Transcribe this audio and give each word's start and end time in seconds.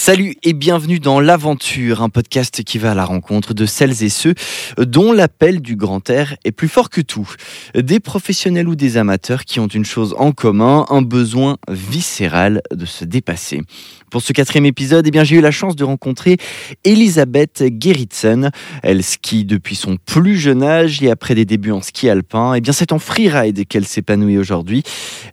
Salut 0.00 0.36
et 0.44 0.52
bienvenue 0.52 1.00
dans 1.00 1.18
L'Aventure, 1.18 2.02
un 2.02 2.08
podcast 2.08 2.62
qui 2.62 2.78
va 2.78 2.92
à 2.92 2.94
la 2.94 3.04
rencontre 3.04 3.52
de 3.52 3.66
celles 3.66 4.04
et 4.04 4.08
ceux 4.08 4.34
dont 4.78 5.12
l'appel 5.12 5.60
du 5.60 5.74
grand 5.74 6.08
air 6.08 6.36
est 6.44 6.52
plus 6.52 6.68
fort 6.68 6.88
que 6.88 7.00
tout. 7.00 7.28
Des 7.74 7.98
professionnels 7.98 8.68
ou 8.68 8.76
des 8.76 8.96
amateurs 8.96 9.44
qui 9.44 9.58
ont 9.58 9.66
une 9.66 9.84
chose 9.84 10.14
en 10.16 10.30
commun, 10.30 10.86
un 10.88 11.02
besoin 11.02 11.58
viscéral 11.68 12.62
de 12.72 12.86
se 12.86 13.04
dépasser. 13.04 13.62
Pour 14.10 14.22
ce 14.22 14.32
quatrième 14.32 14.66
épisode, 14.66 15.06
eh 15.06 15.10
bien, 15.10 15.24
j'ai 15.24 15.36
eu 15.36 15.40
la 15.40 15.50
chance 15.50 15.76
de 15.76 15.84
rencontrer 15.84 16.38
Elisabeth 16.84 17.64
Gerritsen. 17.78 18.50
Elle 18.82 19.02
skie 19.02 19.44
depuis 19.44 19.76
son 19.76 19.96
plus 19.96 20.36
jeune 20.36 20.62
âge 20.62 21.02
et 21.02 21.10
après 21.10 21.34
des 21.34 21.44
débuts 21.44 21.72
en 21.72 21.82
ski 21.82 22.08
alpin, 22.08 22.54
eh 22.54 22.60
bien, 22.60 22.72
c'est 22.72 22.92
en 22.92 22.98
freeride 22.98 23.66
qu'elle 23.66 23.84
s'épanouit 23.84 24.38
aujourd'hui. 24.38 24.82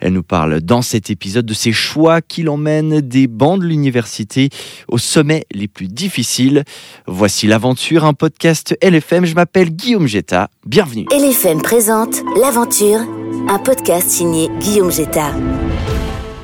Elle 0.02 0.14
nous 0.14 0.24
parle 0.24 0.62
dans 0.62 0.82
cet 0.82 1.10
épisode 1.10 1.46
de 1.46 1.54
ses 1.54 1.72
choix 1.72 2.22
qui 2.22 2.44
l'emmènent 2.44 3.02
des 3.02 3.28
bancs 3.28 3.60
de 3.60 3.66
l'université 3.66 4.50
aux 4.88 4.98
sommets 4.98 5.46
les 5.54 5.68
plus 5.68 5.88
difficiles. 5.88 6.64
Voici 7.08 7.48
l'aventure, 7.48 8.04
un 8.06 8.14
podcast 8.14 8.78
LFM. 8.82 9.26
Je 9.26 9.36
m'appelle 9.36 9.70
Guillaume 9.70 10.08
Jetta. 10.08 10.50
Bienvenue. 10.66 11.06
LFM 11.12 11.62
présente 11.62 12.24
L'aventure, 12.42 13.00
un 13.48 13.60
podcast 13.60 14.10
signé 14.10 14.50
Guillaume 14.60 14.92
Jetta. 14.92 15.32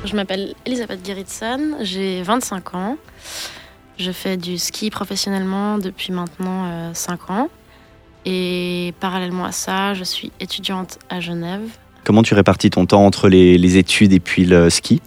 Je 0.04 0.16
m'appelle 0.16 0.54
Elisabeth 0.66 1.06
Gerritsen, 1.06 1.76
j'ai 1.82 2.22
25 2.22 2.74
ans. 2.74 2.96
Je 3.98 4.10
fais 4.10 4.36
du 4.36 4.58
ski 4.58 4.90
professionnellement 4.90 5.78
depuis 5.78 6.12
maintenant 6.12 6.92
5 6.92 7.20
euh, 7.20 7.32
ans. 7.32 7.48
Et 8.24 8.94
parallèlement 8.98 9.44
à 9.44 9.52
ça, 9.52 9.94
je 9.94 10.02
suis 10.02 10.32
étudiante 10.40 10.98
à 11.08 11.20
Genève. 11.20 11.62
Comment 12.02 12.24
tu 12.24 12.34
répartis 12.34 12.70
ton 12.70 12.84
temps 12.84 13.06
entre 13.06 13.28
les, 13.28 13.76
études 13.76 14.12
et 14.12 14.18
puis 14.18 14.44
le 14.44 14.70
ski? 14.70 15.00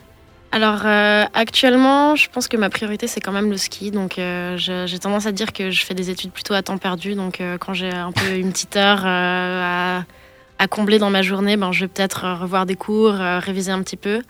Alors 0.53 0.85
euh, 0.85 1.25
actuellement, 1.33 2.15
je 2.15 2.29
pense 2.29 2.47
que 2.47 2.55
ma 2.55 2.69
priorité 2.69 3.07
c'est 3.07 3.19
quand 3.19 3.33
même 3.33 3.49
le 3.49 3.57
ski. 3.57 3.91
Donc 3.91 4.17
euh, 4.17 4.55
j'ai 4.55 4.99
tendance 4.99 5.25
à 5.25 5.33
dire 5.33 5.51
que 5.51 5.71
je 5.71 5.83
fais 5.83 5.93
des 5.93 6.09
études 6.09 6.31
plutôt 6.31 6.53
à 6.53 6.61
temps 6.61 6.77
perdu. 6.77 7.15
Donc 7.15 7.41
quand 7.59 7.73
j'ai 7.73 7.91
un 7.91 8.13
peu 8.13 8.37
une 8.37 8.53
petite 8.53 8.77
heure 8.77 9.01
à, 9.03 10.05
à, 10.57 10.67
combler 10.69 10.99
dans 10.99 11.09
ma 11.09 11.21
journée, 11.21 11.57
ben, 11.57 11.73
je 11.73 11.81
vais 11.81 11.89
peut-être 11.89 12.39
revoir 12.39 12.65
des 12.65 12.75
cours, 12.75 13.15
réviser 13.15 13.73
un 13.73 13.81
petit 13.81 13.97
peu. 13.97 14.21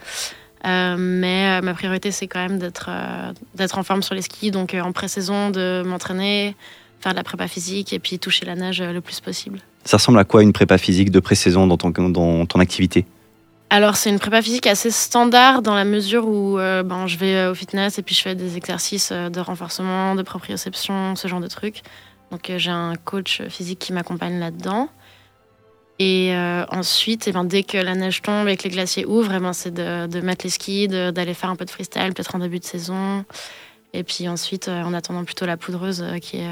Euh, 0.66 0.95
mais 0.97 1.59
euh, 1.59 1.61
ma 1.61 1.73
priorité, 1.73 2.11
c'est 2.11 2.27
quand 2.27 2.39
même 2.39 2.58
d'être 2.58 2.88
euh, 2.89 3.31
d'être 3.53 3.77
en 3.77 3.83
forme 3.83 4.02
sur 4.02 4.16
les 4.16 4.21
skis, 4.21 4.52
donc 4.52 4.73
en 4.73 4.91
pré-saison, 4.91 5.52
de 5.52 5.83
m'entraîner, 5.85 6.55
faire 7.02 7.11
de 7.11 7.17
la 7.17 7.23
prépa 7.23 7.47
physique 7.47 7.94
et 7.94 7.99
puis 7.99 8.17
toucher 8.17 8.45
la 8.45 8.55
nage 8.55 8.81
le 8.81 9.02
plus 9.02 9.19
possible. 9.19 9.59
Ça 9.83 9.97
ressemble 9.97 10.17
à 10.17 10.23
quoi 10.23 10.41
une 10.41 10.53
prépa 10.53 10.77
physique 10.77 11.11
de 11.11 11.19
pré-saison 11.19 11.67
dans 11.67 11.77
ton, 11.77 11.91
dans 11.91 12.45
ton 12.45 12.59
activité? 12.59 13.05
Alors 13.69 13.95
c'est 13.95 14.09
une 14.09 14.19
prépa 14.19 14.41
physique 14.41 14.67
assez 14.67 14.89
standard 14.89 15.61
dans 15.61 15.75
la 15.75 15.86
mesure 15.86 16.27
où 16.27 16.55
ben, 16.55 17.08
je 17.08 17.17
vais 17.17 17.47
au 17.47 17.53
fitness 17.53 17.99
et 17.99 18.02
puis 18.02 18.16
je 18.16 18.21
fais 18.21 18.36
des 18.36 18.58
exercices 18.58 19.11
de 19.11 19.39
renforcement, 19.39 20.16
de 20.16 20.23
proprioception, 20.23 21.16
ce 21.16 21.27
genre 21.27 21.41
de 21.41 21.47
trucs. 21.47 21.81
Donc 22.31 22.52
j'ai 22.58 22.71
un 22.71 22.93
coach 22.95 23.41
physique 23.49 23.80
qui 23.80 23.93
m'accompagne 23.93 24.39
là-dedans. 24.39 24.89
Et 26.00 26.34
euh, 26.34 26.66
ensuite, 26.70 27.28
eh 27.28 27.32
ben, 27.32 27.46
dès 27.46 27.64
que 27.64 27.78
la 27.78 27.96
neige 27.96 28.22
tombe 28.22 28.48
et 28.50 28.58
que 28.58 28.64
les 28.64 28.70
glaciers 28.70 29.06
ouvrent, 29.06 29.34
eh 29.34 29.40
ben, 29.40 29.54
c'est 29.54 29.74
de, 29.74 30.20
mettre 30.22 30.46
les 30.46 30.50
skis, 30.50 30.88
d'aller 30.88 31.34
faire 31.34 31.50
un 31.50 31.56
peu 31.56 31.66
de 31.66 31.70
freestyle, 31.70 32.14
peut-être 32.14 32.36
en 32.36 32.40
début 32.40 32.60
de 32.60 32.66
saison. 32.66 33.24
Et 33.94 34.04
puis 34.04 34.28
ensuite, 34.28 34.68
euh, 34.68 34.84
en 34.84 34.94
attendant 34.94 35.23
plutôt 35.23 35.46
la 35.46 35.56
poudreuse 35.56 36.02
euh, 36.02 36.18
qui, 36.18 36.38
est, 36.38 36.50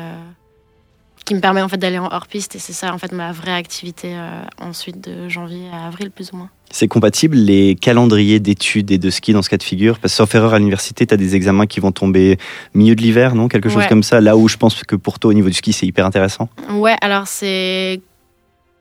qui 1.26 1.36
me 1.36 1.42
permet 1.42 1.62
en 1.62 1.68
fait 1.68 1.78
d'aller 1.78 2.00
en 2.00 2.10
hors-piste. 2.10 2.56
Et 2.56 2.60
c'est 2.60 2.72
ça 2.72 2.94
en 2.94 2.98
fait 2.98 3.12
ma 3.12 3.34
vraie 3.34 3.52
activité 3.52 4.16
ensuite 4.62 5.02
de 5.02 5.28
janvier 5.28 5.68
à 5.74 5.88
avril 5.88 6.10
plus 6.10 6.32
ou 6.32 6.38
moins. 6.38 6.50
C'est 6.72 6.88
compatible 6.88 7.36
les 7.36 7.76
calendriers 7.76 8.40
d'études 8.40 8.92
et 8.92 8.98
de 8.98 9.10
ski 9.10 9.34
dans 9.34 9.42
ce 9.42 9.50
cas 9.50 9.58
de 9.58 9.64
figure? 9.64 10.00
Parce 10.00 10.14
que 10.14 10.18
sauf 10.18 10.34
erreur 10.36 10.54
à 10.54 10.60
l'université, 10.60 11.06
tu 11.06 11.14
as 11.14 11.18
des 11.18 11.36
examens 11.36 11.68
qui 11.68 11.82
vont 11.82 11.92
tomber 11.92 12.38
milieu 12.74 12.96
de 12.96 13.02
l'hiver, 13.02 13.36
non? 13.36 13.50
Quelque 13.50 13.70
chose 13.70 13.86
comme 13.88 14.04
ça. 14.04 14.22
Là 14.22 14.38
où 14.38 14.48
je 14.48 14.56
pense 14.56 14.82
que 14.84 14.96
pour 14.96 15.20
toi, 15.20 15.32
au 15.32 15.34
niveau 15.34 15.50
du 15.50 15.54
ski, 15.56 15.74
c'est 15.74 15.86
hyper 15.86 16.06
intéressant. 16.06 16.50
Ouais, 16.72 16.96
alors 17.02 17.28
c'est 17.28 18.02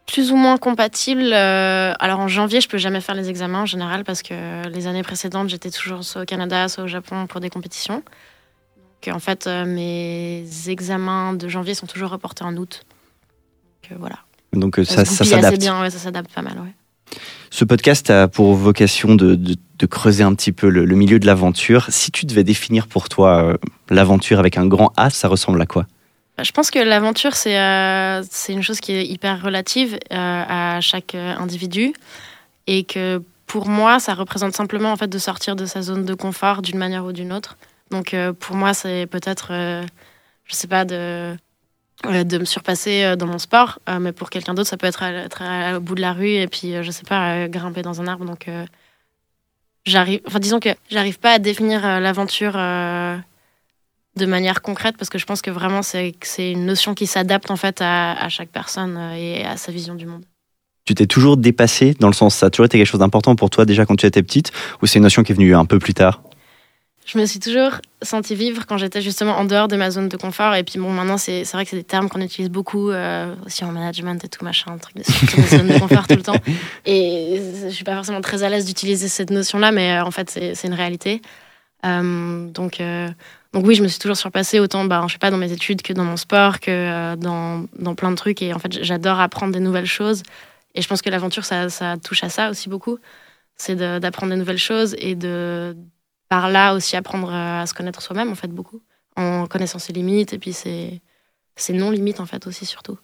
plus 0.07 0.33
ou 0.33 0.37
moins 0.37 0.57
compatible. 0.59 1.33
Euh, 1.33 1.93
alors 1.99 2.21
en 2.21 2.29
janvier, 2.29 2.61
je 2.61 2.69
peux 2.69 2.79
jamais 2.79 3.01
faire 3.01 3.15
les 3.15 3.29
examens 3.29 3.63
en 3.63 3.67
général 3.67 4.05
parce 4.05 4.23
que 4.23 4.69
les 4.69 4.87
années 4.87 5.03
précédentes, 5.03 5.49
j'étais 5.49 5.71
toujours 5.71 6.05
soit 6.05 6.23
au 6.23 6.25
Canada, 6.25 6.69
soit 6.69 6.85
au 6.85 6.89
Japon 6.89 7.27
pour 7.27 7.41
des 7.41 7.51
compétitions. 7.51 8.03
Donc 9.05 9.15
en 9.15 9.19
fait, 9.19 9.47
euh, 9.47 9.65
mes 9.65 10.45
examens 10.69 11.35
de 11.35 11.49
janvier 11.49 11.75
sont 11.75 11.87
toujours 11.87 12.11
reportés 12.11 12.45
en 12.45 12.57
août. 12.57 12.85
Donc 13.83 13.93
euh, 13.93 13.97
voilà. 13.99 14.19
Donc 14.53 14.77
ça, 14.85 15.05
ça 15.05 15.25
s'adapte. 15.25 15.59
bien, 15.59 15.89
ça 15.89 15.99
s'adapte 15.99 16.33
pas 16.33 16.43
mal. 16.43 16.59
Ouais. 16.59 17.19
Ce 17.51 17.65
podcast 17.65 18.11
a 18.11 18.29
pour 18.29 18.55
vocation 18.55 19.15
de, 19.15 19.35
de, 19.35 19.87
creuser 19.87 20.23
un 20.23 20.35
petit 20.35 20.53
peu 20.53 20.69
le, 20.69 20.85
le 20.85 20.95
milieu 20.95 21.19
de 21.19 21.27
l'aventure. 21.27 21.87
Si 21.89 22.11
tu 22.11 22.25
devais 22.25 22.45
définir 22.45 22.87
pour 22.87 23.09
toi 23.09 23.57
l'aventure 23.91 24.39
avec 24.39 24.57
un 24.57 24.67
grand 24.67 24.93
A, 24.97 25.11
ça 25.11 25.29
ressemble 25.29 25.61
à 25.61 25.67
quoi? 25.67 25.87
Je 26.43 26.53
pense 26.53 26.71
que 26.71 26.79
l'aventure, 26.79 27.35
c'est 27.35 27.59
euh, 27.59 28.23
une 28.49 28.63
chose 28.63 28.81
qui 28.81 28.93
est 28.93 29.07
hyper 29.07 29.43
relative 29.43 29.95
euh, 29.95 30.45
à 30.49 30.81
chaque 30.81 31.15
euh, 31.15 31.35
individu 31.37 31.93
et 32.67 32.85
que 32.85 33.23
pour 33.47 33.69
moi, 33.69 34.01
ça 34.01 34.15
représente 34.15 34.55
simplement 34.55 34.93
en 34.93 34.97
fait 34.97 35.09
de 35.09 35.19
sortir 35.19 35.57
de 35.57 35.67
sa 35.67 35.83
zone 35.83 36.05
de 36.05 36.15
confort 36.15 36.63
d'une 36.63 36.79
manière 36.79 37.05
ou 37.05 37.13
d'une 37.13 37.33
autre. 37.33 37.57
Donc 37.91 38.17
pour 38.39 38.57
moi, 38.57 38.73
c'est 38.73 39.07
peut-être, 39.07 39.53
je 39.53 40.55
sais 40.55 40.69
pas, 40.69 40.87
de 40.87 41.37
de 42.05 42.39
me 42.39 42.47
surpasser 42.47 43.15
dans 43.17 43.27
mon 43.27 43.39
sport, 43.39 43.79
mais 44.01 44.13
pour 44.13 44.31
quelqu'un 44.31 44.55
d'autre, 44.55 44.71
ça 44.71 44.79
peut 44.79 44.87
être, 44.87 45.03
être 45.03 45.77
au 45.77 45.81
bout 45.81 45.95
de 45.95 46.01
la 46.01 46.15
rue 46.15 46.31
et 46.31 46.49
puis 46.49 46.83
je 46.83 46.91
sais 46.91 47.05
pas, 47.05 47.47
grimper 47.49 47.83
dans 47.83 48.01
un 48.01 48.07
arbre. 48.07 48.25
Donc 48.25 48.49
j'arrive, 49.85 50.23
enfin 50.27 50.39
disons 50.39 50.59
que 50.59 50.71
j'arrive 50.91 51.19
pas 51.19 51.33
à 51.33 51.39
définir 51.39 51.83
l'aventure 52.01 52.57
de 54.17 54.27
manière 54.27 54.63
concrète 54.63 54.97
parce 54.99 55.09
que 55.09 55.19
je 55.19 55.25
pense 55.25 55.43
que 55.43 55.51
vraiment 55.51 55.83
c'est 55.83 56.15
une 56.39 56.67
notion 56.67 56.95
qui 56.95 57.07
s'adapte 57.07 57.51
en 57.51 57.57
fait 57.57 57.81
à, 57.81 58.29
chaque 58.29 58.51
personne 58.51 58.97
euh, 58.97 59.15
et 59.15 59.45
à 59.45 59.57
sa 59.57 59.73
vision 59.73 59.95
du 59.95 60.07
monde. 60.07 60.25
Tu 60.85 60.95
t'es 60.95 61.07
toujours 61.07 61.37
dépassé 61.37 61.95
dans 61.99 62.09
le 62.09 62.13
sens 62.13 62.35
ça 62.35 62.47
a 62.47 62.51
toujours 62.51 62.67
été 62.67 62.79
quelque 62.79 62.87
chose 62.87 63.01
d'important 63.01 63.37
pour 63.37 63.51
toi 63.51 63.65
déjà 63.65 63.87
quand 63.87 63.97
tu 63.97 64.07
étais 64.07 64.23
petite 64.23 64.53
ou 64.83 64.87
c'est 64.87 64.99
une 64.99 65.05
notion 65.05 65.23
qui 65.23 65.33
est 65.33 65.35
venue 65.35 65.55
un 65.55 65.65
peu 65.65 65.79
plus 65.79 65.95
tard? 65.95 66.23
Je 67.05 67.19
me 67.19 67.27
suis 67.27 67.41
toujours 67.41 67.73
sentie 68.01 68.37
vivre 68.37 68.65
quand 68.67 68.77
j'étais 68.77 69.03
justement 69.03 69.37
en 69.37 69.45
dehors 69.45 69.67
de 69.67 69.75
ma 69.75 69.91
zone 69.91 70.09
de 70.09 70.17
confort. 70.17 70.55
Et 70.55 70.63
puis 70.63 70.79
bon, 70.79 70.91
maintenant, 70.91 71.19
c'est 71.19 71.43
vrai 71.53 71.65
que 71.65 71.71
c'est 71.71 71.77
des 71.77 71.83
termes 71.83 72.09
qu'on 72.09 72.21
utilise 72.21 72.49
beaucoup 72.49 72.91
euh, 72.91 73.35
aussi 73.45 73.65
en 73.65 73.73
management 73.73 74.25
et 74.25 74.29
tout 74.29 74.45
machin, 74.45 74.71
un 74.73 74.79
truc 74.79 74.97
de, 74.97 75.03
zone 75.49 75.67
de 75.67 75.79
confort 75.81 76.07
tout 76.07 76.15
le 76.15 76.23
temps. 76.23 76.37
Et 76.87 77.43
je 77.65 77.71
suis 77.71 77.83
pas 77.83 77.97
forcément 77.97 78.21
très 78.21 78.45
à 78.45 78.49
l'aise 78.49 78.67
d'utiliser 78.67 79.09
cette 79.09 79.31
notion-là, 79.31 79.73
mais 79.73 79.97
euh, 79.99 80.05
en 80.05 80.13
fait, 80.13 80.31
c'est 80.31 80.65
une 80.65 80.75
réalité. 80.75 81.23
donc, 81.83 82.81
donc 83.53 83.67
oui, 83.67 83.75
je 83.75 83.83
me 83.83 83.89
suis 83.89 83.99
toujours 83.99 84.17
surpassée 84.17 84.61
autant, 84.61 84.85
bah, 84.87 85.05
je 85.07 85.13
sais 85.13 85.19
pas, 85.19 85.31
dans 85.31 85.37
mes 85.37 85.53
études 85.53 85.83
que 85.83 85.93
dans 85.93 86.05
mon 86.05 86.17
sport, 86.17 86.59
que 86.59 86.71
euh, 86.71 87.17
dans, 87.17 87.95
plein 87.95 88.11
de 88.11 88.17
trucs. 88.17 88.41
Et 88.41 88.55
en 88.55 88.59
fait, 88.59 88.83
j'adore 88.83 89.21
apprendre 89.21 89.53
des 89.53 89.61
nouvelles 89.61 89.87
choses. 89.87 90.23
Et 90.75 90.81
je 90.81 90.89
pense 90.89 91.03
que 91.03 91.11
l'aventure, 91.11 91.45
ça, 91.45 91.69
touche 92.03 92.25
à 92.25 92.31
ça 92.31 92.49
aussi 92.49 92.71
beaucoup. 92.71 92.99
C'est 93.57 93.77
d'apprendre 93.77 94.33
des 94.33 94.39
nouvelles 94.39 94.59
choses 94.59 94.97
et 94.99 95.15
de, 95.15 95.77
par 96.31 96.49
là 96.49 96.75
aussi, 96.75 96.97
apprendre 96.97 97.31
à 97.31 97.67
se 97.67 97.75
connaître 97.75 98.01
soi-même, 98.01 98.31
en 98.31 98.35
fait, 98.35 98.49
beaucoup. 98.49 98.81
En 99.17 99.47
connaissant 99.47 99.79
ses 99.79 99.93
limites 99.93 100.33
et 100.33 100.39
puis 100.39 100.55
ses, 100.55 101.03
non-limites, 101.69 102.21
en 102.21 102.27
fait, 102.27 102.47
aussi, 102.47 102.65
surtout. 102.65 102.97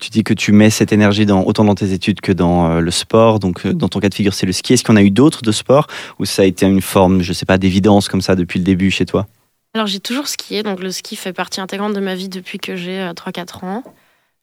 Tu 0.00 0.10
dis 0.10 0.24
que 0.24 0.34
tu 0.34 0.50
mets 0.50 0.70
cette 0.70 0.92
énergie 0.92 1.24
dans, 1.24 1.44
autant 1.44 1.64
dans 1.64 1.76
tes 1.76 1.92
études 1.92 2.20
que 2.20 2.32
dans 2.32 2.68
euh, 2.68 2.80
le 2.80 2.90
sport. 2.90 3.38
Donc, 3.38 3.64
euh, 3.64 3.72
dans 3.72 3.88
ton 3.88 4.00
cas 4.00 4.08
de 4.08 4.14
figure, 4.14 4.34
c'est 4.34 4.46
le 4.46 4.52
ski. 4.52 4.72
Est-ce 4.72 4.82
qu'on 4.82 4.96
a 4.96 5.02
eu 5.02 5.10
d'autres 5.10 5.42
de 5.42 5.52
sports 5.52 5.86
où 6.18 6.24
ça 6.24 6.42
a 6.42 6.46
été 6.46 6.66
une 6.66 6.80
forme, 6.80 7.20
je 7.20 7.32
sais 7.32 7.46
pas, 7.46 7.58
d'évidence 7.58 8.08
comme 8.08 8.22
ça 8.22 8.34
depuis 8.34 8.58
le 8.58 8.64
début 8.64 8.90
chez 8.90 9.04
toi? 9.04 9.28
Alors 9.74 9.88
j'ai 9.88 9.98
toujours 9.98 10.28
skié, 10.28 10.62
donc 10.62 10.80
le 10.80 10.92
ski 10.92 11.16
fait 11.16 11.32
partie 11.32 11.60
intégrante 11.60 11.94
de 11.94 12.00
ma 12.00 12.14
vie 12.14 12.28
depuis 12.28 12.58
que 12.58 12.76
j'ai 12.76 13.10
3-4 13.12 13.64
euh, 13.64 13.66
ans. 13.66 13.84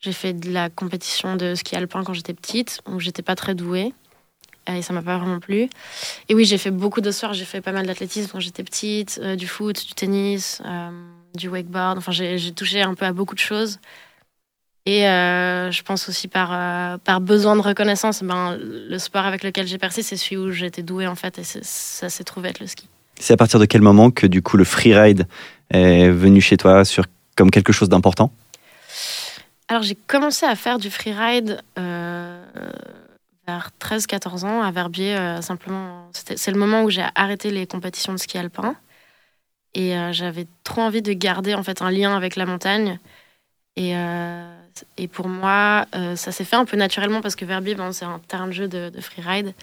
J'ai 0.01 0.11
fait 0.11 0.33
de 0.33 0.51
la 0.51 0.69
compétition 0.69 1.37
de 1.37 1.55
ski 1.55 1.77
alpin 1.77 2.03
quand 2.03 2.13
j'étais 2.13 2.33
petite, 2.33 2.81
où 2.85 2.99
j'étais 2.99 3.21
pas 3.21 3.35
très 3.35 3.55
douée. 3.55 3.93
Euh, 4.69 4.73
et 4.73 4.81
ça 4.81 4.91
m'a 4.91 5.01
pas 5.01 5.17
vraiment 5.17 5.39
plu. 5.39 5.69
Et 6.27 6.35
oui, 6.35 6.43
j'ai 6.43 6.57
fait 6.57 6.69
beaucoup 6.69 6.99
de 6.99 7.11
sport, 7.11 7.33
j'ai 7.33 7.45
fait 7.45 7.61
pas 7.61 7.71
mal 7.71 7.87
d'athlétisme 7.87 8.29
quand 8.29 8.41
j'étais 8.41 8.63
petite, 8.63 9.21
euh, 9.23 9.37
du 9.37 9.47
foot, 9.47 9.87
du 9.87 9.93
tennis, 9.93 10.61
du 11.33 11.47
wakeboard. 11.47 11.97
Enfin, 11.97 12.11
j'ai 12.11 12.51
touché 12.51 12.81
un 12.81 12.93
peu 12.93 13.05
à 13.05 13.13
beaucoup 13.13 13.35
de 13.35 13.39
choses. 13.39 13.79
Et 14.85 15.03
je 15.03 15.81
pense 15.83 16.09
aussi 16.09 16.27
par, 16.27 16.49
par 17.01 17.21
besoin 17.21 17.55
de 17.55 17.61
reconnaissance, 17.61 18.23
ben, 18.23 18.57
le 18.59 18.97
sport 18.97 19.25
avec 19.25 19.43
lequel 19.43 19.67
j'ai 19.67 19.77
percé, 19.77 20.01
c'est 20.01 20.17
celui 20.17 20.37
où 20.37 20.51
j'étais 20.51 20.81
douée 20.81 21.07
en 21.07 21.15
fait, 21.15 21.37
et 21.37 21.43
ça 21.43 22.09
s'est 22.09 22.23
trouvé 22.23 22.49
être 22.49 22.59
le 22.59 22.67
ski. 22.67 22.89
C'est 23.21 23.33
à 23.33 23.37
partir 23.37 23.59
de 23.59 23.65
quel 23.65 23.81
moment 23.81 24.09
que 24.09 24.25
du 24.25 24.41
coup 24.41 24.57
le 24.57 24.63
freeride 24.63 25.27
est 25.69 26.09
venu 26.09 26.41
chez 26.41 26.57
toi 26.57 26.83
sur, 26.83 27.05
comme 27.35 27.51
quelque 27.51 27.71
chose 27.71 27.87
d'important? 27.87 28.33
Alors 29.67 29.83
j'ai 29.83 29.95
commencé 29.95 30.45
à 30.45 30.55
faire 30.55 30.79
du 30.79 30.89
freeride 30.89 31.61
euh, 31.77 32.43
vers 33.47 33.69
13-14 33.79 34.43
ans 34.43 34.63
à 34.63 34.71
Verbier. 34.71 35.15
Euh, 35.15 35.41
simplement, 35.41 36.09
c'est 36.13 36.51
le 36.51 36.57
moment 36.57 36.83
où 36.83 36.89
j'ai 36.89 37.05
arrêté 37.13 37.51
les 37.51 37.67
compétitions 37.67 38.11
de 38.11 38.17
ski 38.17 38.39
alpin. 38.39 38.75
Et 39.75 39.95
euh, 39.95 40.11
j'avais 40.11 40.47
trop 40.63 40.81
envie 40.81 41.03
de 41.03 41.13
garder 41.13 41.53
en 41.53 41.63
fait 41.63 41.83
un 41.83 41.91
lien 41.91 42.17
avec 42.17 42.35
la 42.35 42.47
montagne. 42.47 42.99
Et, 43.77 43.93
et 44.97 45.07
pour 45.07 45.29
moi, 45.29 45.85
ça 45.93 46.33
s'est 46.33 46.43
fait 46.43 46.57
un 46.57 46.65
peu 46.65 46.75
naturellement 46.75 47.21
parce 47.21 47.37
que 47.37 47.45
Verbier, 47.45 47.73
ben, 47.73 47.93
c'est 47.93 48.03
un 48.03 48.19
terrain 48.27 48.47
de 48.47 48.51
jeu 48.51 48.67
de, 48.67 48.89
de 48.89 48.99
freeride. 48.99 49.53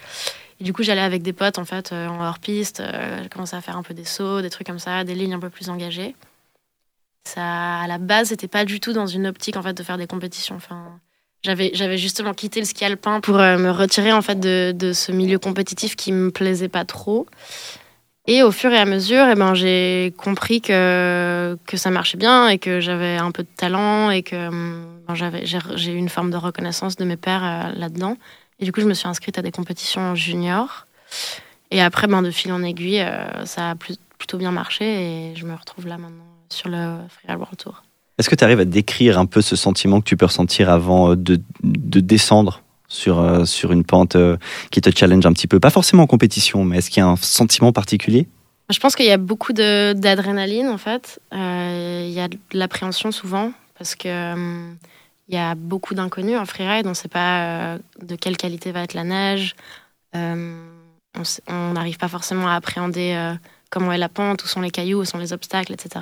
Et 0.61 0.65
du 0.65 0.73
coup, 0.73 0.83
j'allais 0.83 1.01
avec 1.01 1.23
des 1.23 1.33
potes 1.33 1.59
en 1.59 1.65
fait 1.65 1.93
en 1.93 2.21
hors 2.21 2.39
piste. 2.39 2.83
j'ai 3.23 3.29
commencé 3.29 3.55
à 3.55 3.61
faire 3.61 3.77
un 3.77 3.83
peu 3.83 3.95
des 3.95 4.05
sauts, 4.05 4.43
des 4.43 4.51
trucs 4.51 4.67
comme 4.67 4.79
ça, 4.79 5.05
des 5.05 5.15
lignes 5.15 5.35
un 5.35 5.39
peu 5.39 5.51
plus 5.51 5.71
engagées. 5.71 6.17
Ça, 7.25 7.81
à 7.81 7.87
la 7.87 7.99
base, 7.99 8.29
c'était 8.29 8.49
pas 8.49 8.65
du 8.65 8.81
tout 8.81 8.93
dans 8.93 9.07
une 9.07 9.27
optique 9.27 9.57
en 9.57 9.63
fait 9.63 9.75
de 9.75 9.83
faire 9.83 9.99
des 9.99 10.07
compétitions. 10.07 10.57
Enfin, 10.57 10.99
j'avais, 11.43 11.99
justement 11.99 12.35
quitté 12.35 12.61
le 12.61 12.67
ski 12.67 12.85
alpin 12.85 13.21
pour 13.21 13.37
me 13.37 13.71
retirer 13.71 14.13
en 14.13 14.23
fait 14.23 14.41
de, 14.41 14.93
ce 14.93 15.13
milieu 15.13 15.39
compétitif 15.39 15.95
qui 15.95 16.13
me 16.13 16.31
plaisait 16.31 16.69
pas 16.69 16.85
trop. 16.85 17.27
Et 18.27 18.43
au 18.43 18.51
fur 18.51 18.71
et 18.73 18.79
à 18.79 18.85
mesure, 18.85 19.27
eh 19.31 19.35
ben, 19.35 19.55
j'ai 19.55 20.13
compris 20.19 20.61
que, 20.61 21.57
que 21.67 21.79
ça 21.79 21.91
marchait 21.91 22.19
bien 22.19 22.49
et 22.49 22.59
que 22.59 22.79
j'avais 22.79 23.17
un 23.17 23.31
peu 23.31 23.43
de 23.43 23.49
talent 23.57 24.11
et 24.11 24.23
que 24.23 24.51
ben, 24.51 25.15
j'avais, 25.15 25.47
j'ai, 25.47 25.93
eu 25.93 25.97
une 25.97 26.11
forme 26.11 26.31
de 26.31 26.37
reconnaissance 26.37 26.97
de 26.97 27.05
mes 27.05 27.15
euh, 27.15 27.73
là-dedans. 27.75 28.19
Et 28.61 28.65
du 28.65 28.73
coup, 28.73 28.81
je 28.81 28.87
me 28.87 28.95
suis 28.95 29.09
inscrite 29.09 29.39
à 29.39 29.43
des 29.43 29.53
compétitions 29.53 30.15
juniors. 30.15 30.87
Et 31.71 31.81
après, 31.81 32.07
ben, 32.07 32.23
de 32.23 32.31
fil 32.31 32.53
en 32.53 32.63
aiguille, 32.63 33.01
euh, 33.01 33.45
ça 33.45 33.71
a 33.71 33.75
plutôt 33.75 34.39
bien 34.39 34.51
marché 34.51 34.85
et 34.85 35.37
je 35.37 35.45
me 35.45 35.55
retrouve 35.55 35.87
là 35.87 35.99
maintenant 35.99 36.25
sur 36.49 36.69
le 36.69 36.97
Freeride 37.09 37.39
World 37.39 37.59
Tour. 37.59 37.83
Est-ce 38.19 38.29
que 38.29 38.35
tu 38.35 38.43
arrives 38.43 38.61
à 38.61 38.65
décrire 38.65 39.19
un 39.19 39.27
peu 39.27 39.43
ce 39.43 39.55
sentiment 39.55 40.01
que 40.01 40.07
tu 40.07 40.17
peux 40.17 40.27
ressentir 40.27 40.71
avant 40.71 41.15
de, 41.15 41.41
de 41.63 42.01
descendre 42.01 42.63
sur, 42.89 43.21
euh, 43.21 43.45
sur 43.45 43.71
une 43.71 43.85
pente 43.85 44.17
euh, 44.17 44.37
qui 44.71 44.81
te 44.81 44.91
challenge 44.91 45.25
un 45.25 45.33
petit 45.33 45.47
peu? 45.47 45.61
Pas 45.61 45.71
forcément 45.71 46.03
en 46.03 46.07
compétition, 46.07 46.65
mais 46.65 46.79
est-ce 46.79 46.91
qu'il 46.91 47.01
y 47.01 47.07
a 47.07 47.09
un 47.09 47.17
sentiment 47.17 47.73
particulier? 47.73 48.27
Je 48.71 48.79
pense 48.81 48.97
qu'il 48.97 49.07
y 49.07 49.13
a 49.13 49.19
beaucoup 49.19 49.53
d'adrénaline 49.53 50.69
en 50.69 50.79
fait. 50.79 51.21
Euh, 51.33 52.05
il 52.07 52.13
y 52.13 52.21
a 52.21 52.29
de 52.29 52.39
l'appréhension 52.53 53.13
souvent 53.13 53.53
parce 53.79 53.95
que 53.95 54.75
il 55.29 55.35
y 55.35 55.39
a 55.39 55.55
beaucoup 55.55 55.95
d'inconnus 55.95 56.37
en 56.37 56.47
freeride. 56.47 56.87
On 56.87 56.91
ne 56.91 56.95
sait 56.95 57.09
pas 57.09 57.79
de 58.01 58.17
quelle 58.17 58.37
qualité 58.37 58.73
va 58.73 58.83
être 58.83 58.95
la 58.95 59.05
neige. 59.05 59.55
on 60.15 61.73
n'arrive 61.73 61.99
pas 61.99 62.09
forcément 62.09 62.49
à 62.49 62.55
appréhender 62.55 63.35
comment 63.71 63.93
est 63.93 63.99
la 63.99 64.09
pente, 64.09 64.45
où 64.45 64.47
sont 64.47 64.61
les 64.61 64.71
cailloux, 64.71 65.01
où 65.01 65.05
sont 65.05 65.19
les 65.19 65.33
obstacles, 65.33 65.73
etc. 65.73 66.01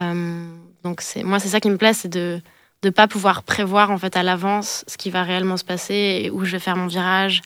donc 0.00 1.02
moi, 1.24 1.38
c'est 1.38 1.48
ça 1.48 1.60
qui 1.60 1.70
me 1.70 1.76
plaît, 1.76 1.92
c'est 1.94 2.08
de 2.08 2.40
de 2.82 2.90
pas 2.90 3.08
pouvoir 3.08 3.42
prévoir 3.42 3.90
en 3.90 3.98
fait 3.98 4.16
à 4.16 4.22
l'avance 4.22 4.84
ce 4.86 4.96
qui 4.96 5.10
va 5.10 5.22
réellement 5.22 5.56
se 5.56 5.64
passer 5.64 6.22
et 6.22 6.30
où 6.30 6.44
je 6.44 6.52
vais 6.52 6.58
faire 6.58 6.76
mon 6.76 6.86
virage 6.86 7.42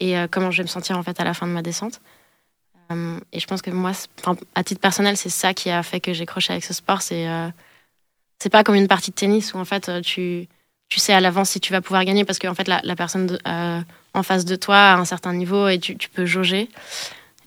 et 0.00 0.18
euh, 0.18 0.26
comment 0.30 0.50
je 0.50 0.58
vais 0.58 0.64
me 0.64 0.68
sentir 0.68 0.98
en 0.98 1.02
fait 1.02 1.18
à 1.20 1.24
la 1.24 1.34
fin 1.34 1.46
de 1.46 1.52
ma 1.52 1.62
descente. 1.62 2.00
Euh, 2.92 3.18
et 3.32 3.40
je 3.40 3.46
pense 3.46 3.62
que 3.62 3.70
moi, 3.70 3.92
à 4.54 4.64
titre 4.64 4.80
personnel, 4.80 5.16
c'est 5.16 5.30
ça 5.30 5.54
qui 5.54 5.70
a 5.70 5.82
fait 5.82 6.00
que 6.00 6.12
j'ai 6.12 6.26
croché 6.26 6.52
avec 6.52 6.64
ce 6.64 6.74
sport. 6.74 7.00
Euh, 7.12 7.48
c'est 8.44 8.50
pas 8.50 8.62
comme 8.62 8.74
une 8.74 8.88
partie 8.88 9.10
de 9.10 9.16
tennis 9.16 9.54
où 9.54 9.58
en 9.58 9.64
fait 9.64 9.90
tu 10.02 10.48
tu 10.90 11.00
sais 11.00 11.14
à 11.14 11.20
l'avance 11.20 11.48
si 11.48 11.60
tu 11.60 11.72
vas 11.72 11.80
pouvoir 11.80 12.04
gagner 12.04 12.26
parce 12.26 12.38
que 12.38 12.46
en 12.46 12.54
fait 12.54 12.68
la, 12.68 12.82
la 12.84 12.94
personne 12.94 13.38
en 13.46 14.22
face 14.22 14.44
de 14.44 14.54
toi 14.54 14.76
a 14.76 14.96
un 14.96 15.06
certain 15.06 15.32
niveau 15.32 15.66
et 15.66 15.78
tu, 15.78 15.96
tu 15.96 16.10
peux 16.10 16.26
jauger. 16.26 16.68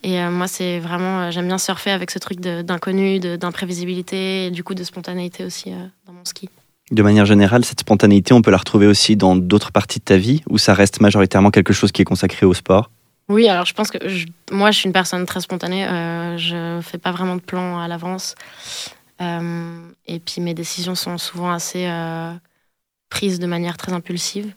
Et 0.03 0.19
moi, 0.25 0.47
c'est 0.47 0.79
vraiment, 0.79 1.29
j'aime 1.29 1.47
bien 1.47 1.59
surfer 1.59 1.91
avec 1.91 2.09
ce 2.09 2.17
truc 2.17 2.39
d'inconnu, 2.39 3.19
d'imprévisibilité 3.19 4.47
et 4.47 4.51
du 4.51 4.63
coup 4.63 4.73
de 4.73 4.83
spontanéité 4.83 5.45
aussi 5.45 5.71
dans 6.07 6.13
mon 6.13 6.25
ski. 6.25 6.49
De 6.89 7.03
manière 7.03 7.25
générale, 7.25 7.63
cette 7.63 7.81
spontanéité, 7.81 8.33
on 8.33 8.41
peut 8.41 8.51
la 8.51 8.57
retrouver 8.57 8.87
aussi 8.87 9.15
dans 9.15 9.35
d'autres 9.35 9.71
parties 9.71 9.99
de 9.99 10.05
ta 10.05 10.17
vie 10.17 10.41
ou 10.49 10.57
ça 10.57 10.73
reste 10.73 10.99
majoritairement 10.99 11.51
quelque 11.51 11.73
chose 11.73 11.91
qui 11.91 12.01
est 12.01 12.05
consacré 12.05 12.45
au 12.45 12.55
sport? 12.55 12.89
Oui, 13.29 13.47
alors 13.49 13.65
je 13.65 13.73
pense 13.73 13.91
que 13.91 13.97
moi, 14.51 14.71
je 14.71 14.79
suis 14.79 14.87
une 14.87 14.93
personne 14.93 15.25
très 15.25 15.41
spontanée. 15.41 15.85
Euh, 15.85 16.37
je 16.37 16.79
fais 16.81 16.97
pas 16.97 17.11
vraiment 17.11 17.35
de 17.35 17.41
plan 17.41 17.77
à 17.77 17.87
l'avance. 17.87 18.35
Euh, 19.21 19.89
et 20.05 20.19
puis 20.19 20.41
mes 20.41 20.53
décisions 20.53 20.95
sont 20.95 21.17
souvent 21.17 21.51
assez 21.51 21.87
euh, 21.87 22.33
prises 23.09 23.39
de 23.39 23.47
manière 23.47 23.77
très 23.77 23.93
impulsive. 23.93 24.53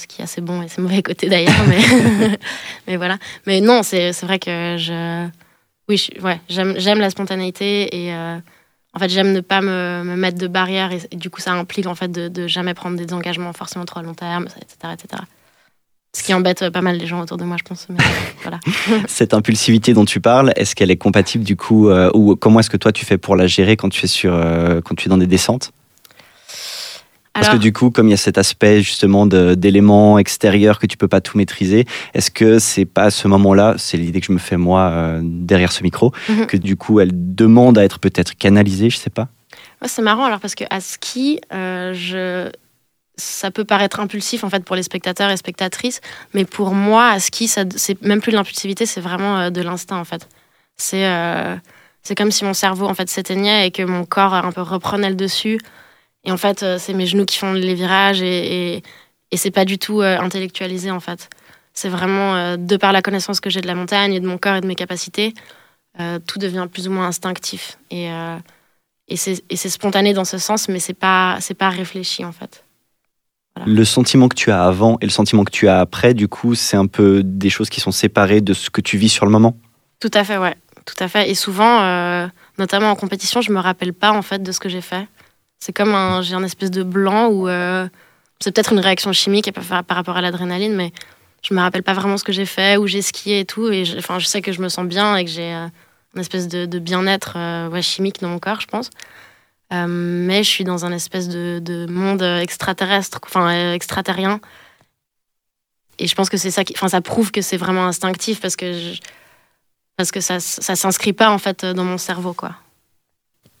Ce 0.00 0.06
qui 0.06 0.20
est 0.20 0.24
assez 0.24 0.40
bon 0.40 0.62
et 0.62 0.68
c'est 0.68 0.80
mauvais 0.80 1.02
côté 1.02 1.28
d'ailleurs. 1.28 1.64
mais, 1.68 1.80
mais 2.86 2.96
voilà. 2.96 3.18
Mais 3.46 3.60
non, 3.60 3.82
c'est 3.82 4.12
vrai 4.22 4.38
que 4.38 4.76
je. 4.78 5.28
Oui, 5.88 6.08
ouais, 6.22 6.40
j'aime 6.48 7.00
la 7.00 7.10
spontanéité 7.10 8.04
et 8.04 8.14
euh, 8.14 8.38
en 8.94 8.98
fait, 8.98 9.08
j'aime 9.08 9.32
ne 9.32 9.40
pas 9.40 9.60
me, 9.60 10.02
mettre 10.16 10.38
de 10.38 10.46
barrières 10.46 10.92
et, 10.92 11.16
du 11.16 11.28
coup, 11.28 11.40
ça 11.40 11.52
implique 11.52 11.86
en 11.86 11.94
fait 11.94 12.08
de, 12.08 12.28
de, 12.28 12.46
jamais 12.46 12.72
prendre 12.74 12.96
des 12.96 13.12
engagements 13.12 13.52
forcément 13.52 13.84
trop 13.84 14.00
à 14.00 14.02
long 14.02 14.14
terme, 14.14 14.46
etc., 14.60 14.94
etc. 14.94 15.22
Ce 16.22 16.26
qui 16.26 16.34
embête 16.34 16.70
pas 16.70 16.82
mal 16.82 16.98
les 16.98 17.06
gens 17.08 17.20
autour 17.20 17.36
de 17.36 17.42
moi, 17.42 17.56
je 17.58 17.64
pense. 17.64 17.88
voilà. 18.42 18.60
Cette 19.08 19.34
impulsivité 19.34 19.92
dont 19.92 20.04
tu 20.04 20.20
parles, 20.20 20.52
est-ce 20.54 20.76
qu'elle 20.76 20.92
est 20.92 20.96
compatible 20.96 21.42
du 21.42 21.56
coup, 21.56 21.88
euh, 21.88 22.12
ou 22.14 22.36
comment 22.36 22.60
est-ce 22.60 22.70
que 22.70 22.76
toi 22.76 22.92
tu 22.92 23.04
fais 23.04 23.18
pour 23.18 23.34
la 23.34 23.48
gérer 23.48 23.76
quand 23.76 23.88
tu 23.88 24.04
es 24.04 24.08
sur, 24.08 24.32
euh, 24.32 24.80
quand 24.80 24.94
tu 24.94 25.08
es 25.08 25.10
dans 25.10 25.18
des 25.18 25.26
descentes? 25.26 25.72
Parce 27.32 27.48
que 27.48 27.56
du 27.56 27.72
coup, 27.72 27.90
comme 27.90 28.06
il 28.06 28.12
y 28.12 28.14
a 28.14 28.18
cet 28.18 28.38
aspect 28.38 28.82
justement 28.82 29.26
d'éléments 29.26 30.18
extérieurs 30.18 30.78
que 30.78 30.86
tu 30.86 30.96
peux 30.96 31.08
pas 31.08 31.20
tout 31.20 31.36
maîtriser, 31.36 31.86
est-ce 32.14 32.30
que 32.30 32.60
c'est 32.60 32.84
pas 32.84 33.04
à 33.04 33.10
ce 33.10 33.26
moment-là, 33.26 33.74
c'est 33.78 33.96
l'idée 33.96 34.20
que 34.20 34.26
je 34.26 34.32
me 34.32 34.38
fais 34.38 34.58
moi 34.58 34.90
euh, 34.90 35.20
derrière 35.24 35.72
ce 35.72 35.82
micro, 35.82 36.12
mhm. 36.28 36.46
que 36.46 36.56
du 36.56 36.76
coup 36.76 37.00
elle 37.00 37.10
demande 37.34 37.78
à 37.78 37.84
être 37.84 37.98
peut-être 37.98 38.36
canalisée, 38.36 38.90
je 38.90 38.98
sais 38.98 39.10
pas? 39.10 39.26
C'est 39.86 40.02
marrant 40.02 40.26
alors 40.26 40.38
parce 40.38 40.54
que 40.54 40.64
à 40.70 40.80
ski, 40.80 41.40
euh, 41.52 41.92
je... 41.94 42.50
ça 43.16 43.50
peut 43.50 43.64
paraître 43.64 44.00
impulsif 44.00 44.44
en 44.44 44.50
fait 44.50 44.64
pour 44.64 44.76
les 44.76 44.82
spectateurs 44.82 45.30
et 45.30 45.36
spectatrices, 45.36 46.00
mais 46.34 46.44
pour 46.44 46.74
moi 46.74 47.08
à 47.08 47.20
ski, 47.20 47.48
c'est 47.48 48.02
même 48.02 48.20
plus 48.20 48.32
de 48.32 48.36
l'impulsivité, 48.36 48.86
c'est 48.86 49.00
vraiment 49.00 49.38
euh, 49.38 49.50
de 49.50 49.60
l'instinct 49.60 49.98
en 49.98 50.04
fait. 50.04 50.28
C'est 50.76 51.06
c'est 52.02 52.16
comme 52.16 52.32
si 52.32 52.44
mon 52.44 52.54
cerveau 52.54 52.86
en 52.86 52.94
fait 52.94 53.08
s'éteignait 53.08 53.68
et 53.68 53.70
que 53.70 53.82
mon 53.82 54.04
corps 54.04 54.34
un 54.34 54.50
peu 54.50 54.62
reprenait 54.62 55.10
le 55.10 55.14
dessus 55.14 55.60
et 56.24 56.32
en 56.32 56.36
fait, 56.36 56.62
euh, 56.62 56.78
c'est 56.78 56.94
mes 56.94 57.06
genoux 57.06 57.24
qui 57.24 57.38
font 57.38 57.52
les 57.52 57.74
virages 57.74 58.22
et, 58.22 58.74
et, 58.76 58.82
et 59.30 59.36
c'est 59.36 59.50
pas 59.50 59.64
du 59.64 59.78
tout 59.78 60.00
euh, 60.02 60.18
intellectualisé 60.18 60.90
en 60.90 61.00
fait. 61.00 61.28
C'est 61.74 61.88
vraiment 61.88 62.36
euh, 62.36 62.56
de 62.56 62.76
par 62.76 62.92
la 62.92 63.02
connaissance 63.02 63.40
que 63.40 63.50
j'ai 63.50 63.60
de 63.60 63.66
la 63.66 63.74
montagne 63.74 64.14
et 64.14 64.20
de 64.20 64.26
mon 64.26 64.38
corps 64.38 64.56
et 64.56 64.60
de 64.60 64.66
mes 64.66 64.74
capacités, 64.74 65.34
tout 66.26 66.38
devient 66.38 66.68
plus 66.72 66.88
ou 66.88 66.90
moins 66.90 67.06
instinctif. 67.06 67.78
Et, 67.90 68.08
et 69.08 69.16
c'est 69.16 69.68
spontané 69.68 70.14
dans 70.14 70.24
ce 70.24 70.38
sens, 70.38 70.70
mais 70.70 70.78
c'est 70.78 70.94
pas, 70.94 71.38
pas 71.58 71.68
réfléchi 71.68 72.24
en 72.24 72.32
fait. 72.32 72.64
Le 73.66 73.84
sentiment 73.84 74.28
que 74.28 74.34
tu 74.34 74.50
as 74.50 74.64
avant 74.64 74.98
et 75.00 75.04
le 75.04 75.10
sentiment 75.10 75.44
que 75.44 75.50
tu 75.50 75.68
as 75.68 75.80
après, 75.80 76.14
du 76.14 76.28
coup, 76.28 76.54
c'est 76.54 76.76
un 76.76 76.86
peu 76.86 77.22
des 77.22 77.50
choses 77.50 77.70
qui 77.70 77.80
sont 77.80 77.92
séparées 77.92 78.40
de 78.40 78.54
ce 78.54 78.70
que 78.70 78.80
tu 78.80 78.96
vis 78.96 79.08
sur 79.08 79.26
le 79.26 79.30
moment? 79.30 79.56
Tout 80.00 80.10
à 80.14 80.24
fait, 80.24 80.38
ouais. 80.38 80.56
Tout 80.84 80.96
à 80.98 81.06
fait. 81.06 81.30
Et 81.30 81.34
souvent, 81.34 82.28
notamment 82.58 82.90
en 82.90 82.96
compétition, 82.96 83.40
je 83.40 83.52
me 83.52 83.60
rappelle 83.60 83.92
pas 83.92 84.12
en 84.12 84.22
fait 84.22 84.42
de 84.42 84.52
ce 84.52 84.60
que 84.60 84.68
j'ai 84.68 84.80
fait. 84.80 85.06
C'est 85.58 85.72
comme 85.72 85.94
un, 85.94 86.22
j'ai 86.22 86.34
un 86.34 86.42
espèce 86.42 86.70
de 86.70 86.82
blanc 86.82 87.28
où 87.28 87.48
euh, 87.48 87.86
c'est 88.40 88.52
peut-être 88.52 88.72
une 88.72 88.80
réaction 88.80 89.12
chimique 89.12 89.52
par, 89.52 89.84
par 89.84 89.96
rapport 89.96 90.16
à 90.16 90.20
l'adrénaline, 90.20 90.74
mais 90.74 90.92
je 91.42 91.54
me 91.54 91.60
rappelle 91.60 91.84
pas 91.84 91.92
vraiment 91.92 92.16
ce 92.16 92.24
que 92.24 92.32
j'ai 92.32 92.46
fait, 92.46 92.76
où 92.76 92.88
j'ai 92.88 93.00
skié 93.00 93.40
et 93.40 93.44
tout. 93.44 93.68
Et 93.68 93.84
je, 93.84 93.96
enfin, 93.96 94.18
je 94.18 94.26
sais 94.26 94.42
que 94.42 94.50
je 94.50 94.60
me 94.60 94.68
sens 94.68 94.86
bien 94.86 95.16
et 95.16 95.24
que 95.24 95.30
j'ai 95.30 95.54
euh, 95.54 95.68
une 96.14 96.20
espèce 96.20 96.48
de, 96.48 96.78
bien-être 96.80 97.34
euh, 97.36 97.80
chimique 97.80 98.20
dans 98.20 98.28
mon 98.28 98.40
corps, 98.40 98.60
je 98.60 98.66
pense. 98.66 98.90
Mais 99.72 100.42
je 100.42 100.48
suis 100.48 100.64
dans 100.64 100.84
un 100.84 100.92
espèce 100.92 101.28
de, 101.28 101.86
monde 101.88 102.22
extraterrestre, 102.22 103.20
enfin 103.24 103.72
extraterrien. 103.72 104.40
Et 105.98 106.06
je 106.06 106.14
pense 106.14 106.28
que 106.28 106.36
c'est 106.36 106.50
ça 106.50 106.64
qui, 106.64 106.74
enfin, 106.76 106.88
ça 106.88 107.00
prouve 107.00 107.30
que 107.30 107.42
c'est 107.42 107.56
vraiment 107.56 107.86
instinctif 107.86 108.40
parce 108.40 108.56
que 108.56 108.94
parce 109.96 110.10
que 110.10 110.20
ça, 110.20 110.40
ça 110.40 110.74
s'inscrit 110.74 111.12
pas 111.12 111.30
en 111.30 111.38
fait 111.38 111.64
dans 111.64 111.84
mon 111.84 111.98
cerveau, 111.98 112.32
quoi 112.32 112.56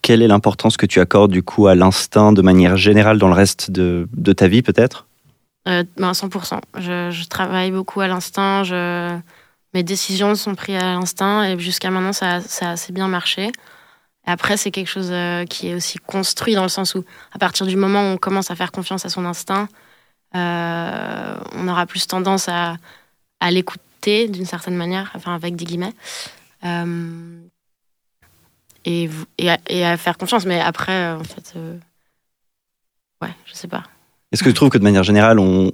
quelle 0.02 0.20
est 0.20 0.28
l'importance 0.28 0.76
que 0.76 0.84
tu 0.84 1.00
accordes 1.00 1.30
du 1.30 1.42
coup 1.42 1.68
à 1.68 1.74
l'instinct 1.74 2.32
de 2.32 2.42
manière 2.42 2.76
générale 2.76 3.18
dans 3.18 3.28
le 3.28 3.34
reste 3.34 3.70
de, 3.70 4.08
de 4.12 4.32
ta 4.32 4.48
vie 4.48 4.62
peut-être? 4.62 5.06
Euh, 5.68 5.84
ben 5.96 6.10
100%. 6.10 6.58
Je, 6.78 7.10
je, 7.10 7.28
travaille 7.28 7.70
beaucoup 7.70 8.00
à 8.00 8.08
l'instinct. 8.08 8.64
Je... 8.64 9.16
Mes 9.74 9.84
décisions 9.84 10.34
sont 10.34 10.56
prises 10.56 10.76
à 10.76 10.94
l'instinct 10.94 11.44
et 11.44 11.58
jusqu'à 11.58 11.90
maintenant 11.90 12.12
ça, 12.12 12.40
ça, 12.40 12.68
a 12.68 12.72
assez 12.72 12.92
bien 12.92 13.06
marché. 13.06 13.52
Après, 14.24 14.56
c'est 14.56 14.70
quelque 14.70 14.88
chose 14.88 15.08
euh, 15.10 15.44
qui 15.44 15.68
est 15.68 15.74
aussi 15.74 15.98
construit 15.98 16.54
dans 16.54 16.62
le 16.62 16.68
sens 16.68 16.94
où 16.94 17.04
à 17.32 17.38
partir 17.38 17.66
du 17.66 17.76
moment 17.76 18.02
où 18.02 18.14
on 18.14 18.16
commence 18.16 18.50
à 18.50 18.56
faire 18.56 18.70
confiance 18.70 19.04
à 19.04 19.08
son 19.08 19.24
instinct, 19.24 19.68
euh, 20.36 21.36
on 21.52 21.68
aura 21.68 21.86
plus 21.86 22.06
tendance 22.06 22.48
à, 22.48 22.76
l'écouter 23.50 24.28
d'une 24.28 24.44
certaine 24.44 24.76
manière, 24.76 25.10
enfin 25.16 25.34
avec 25.34 25.56
des 25.56 25.64
guillemets. 25.64 25.92
Euh, 26.64 27.40
et, 28.84 29.10
à, 29.48 29.96
faire 29.96 30.16
confiance. 30.16 30.46
Mais 30.46 30.60
après, 30.60 31.12
en 31.12 31.24
fait, 31.24 31.54
ouais, 33.20 33.34
je 33.46 33.54
sais 33.54 33.68
pas. 33.68 33.82
Est-ce 34.30 34.44
que 34.44 34.48
tu 34.48 34.54
trouves 34.54 34.70
que 34.70 34.78
de 34.78 34.84
manière 34.84 35.02
générale, 35.02 35.40
on, 35.40 35.72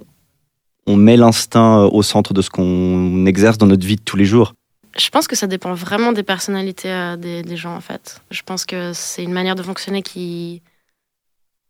on 0.87 0.95
met 0.95 1.17
l'instinct 1.17 1.83
au 1.83 2.01
centre 2.01 2.33
de 2.33 2.41
ce 2.41 2.49
qu'on 2.49 3.25
exerce 3.27 3.59
dans 3.59 3.67
notre 3.67 3.85
vie 3.85 3.95
de 3.95 4.01
tous 4.01 4.17
les 4.17 4.25
jours? 4.25 4.53
Je 4.99 5.09
pense 5.09 5.27
que 5.27 5.35
ça 5.35 5.47
dépend 5.47 5.73
vraiment 5.73 6.11
des 6.11 6.23
personnalités 6.23 7.15
des, 7.17 7.41
des, 7.41 7.57
gens, 7.57 7.75
en 7.75 7.81
fait. 7.81 8.21
Je 8.31 8.41
pense 8.43 8.65
que 8.65 8.91
c'est 8.93 9.23
une 9.23 9.33
manière 9.33 9.55
de 9.55 9.63
fonctionner 9.63 10.01
qui 10.01 10.61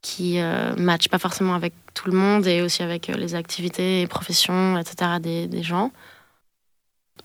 qui 0.01 0.35
ne 0.37 0.75
match 0.75 1.09
pas 1.09 1.19
forcément 1.19 1.55
avec 1.55 1.73
tout 1.93 2.09
le 2.09 2.17
monde 2.17 2.47
et 2.47 2.61
aussi 2.61 2.83
avec 2.83 3.07
les 3.07 3.35
activités 3.35 4.01
et 4.01 4.07
professions, 4.07 4.77
etc. 4.77 5.19
des, 5.19 5.61
gens 5.61 5.91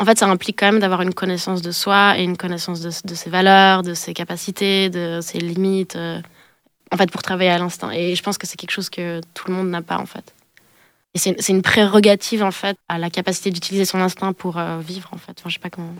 en 0.00 0.04
fait, 0.04 0.18
ça 0.18 0.26
implique 0.26 0.58
quand 0.58 0.66
même 0.66 0.80
d'avoir 0.80 1.02
une 1.02 1.14
connaissance 1.14 1.62
de 1.62 1.70
soi 1.70 2.18
et 2.18 2.24
une 2.24 2.36
connaissance 2.36 2.80
de, 2.80 2.90
ses 2.90 3.30
valeurs, 3.30 3.82
de 3.82 3.94
ses 3.94 4.12
capacités, 4.12 4.90
de 4.90 5.20
ses 5.22 5.38
limites, 5.38 5.96
euh, 5.96 6.20
en 6.90 6.96
fait, 6.96 7.10
pour 7.10 7.22
travailler 7.22 7.50
à 7.50 7.58
l'instinct. 7.58 7.90
Et 7.90 8.14
je 8.14 8.22
pense 8.22 8.38
que 8.38 8.46
c'est 8.46 8.56
quelque 8.56 8.72
chose 8.72 8.90
que 8.90 9.20
tout 9.34 9.48
le 9.48 9.54
monde 9.54 9.68
n'a 9.68 9.82
pas, 9.82 9.98
en 9.98 10.06
fait. 10.06 10.33
Et 11.14 11.18
c'est 11.18 11.48
une 11.48 11.62
prérogative 11.62 12.42
en 12.42 12.50
fait 12.50 12.76
à 12.88 12.98
la 12.98 13.08
capacité 13.08 13.50
d'utiliser 13.50 13.84
son 13.84 13.98
instinct 13.98 14.32
pour 14.32 14.60
vivre 14.80 15.10
en 15.12 15.18
fait. 15.18 15.32
Enfin, 15.38 15.48
je 15.48 15.54
sais 15.54 15.60
pas 15.60 15.70
comment 15.70 15.94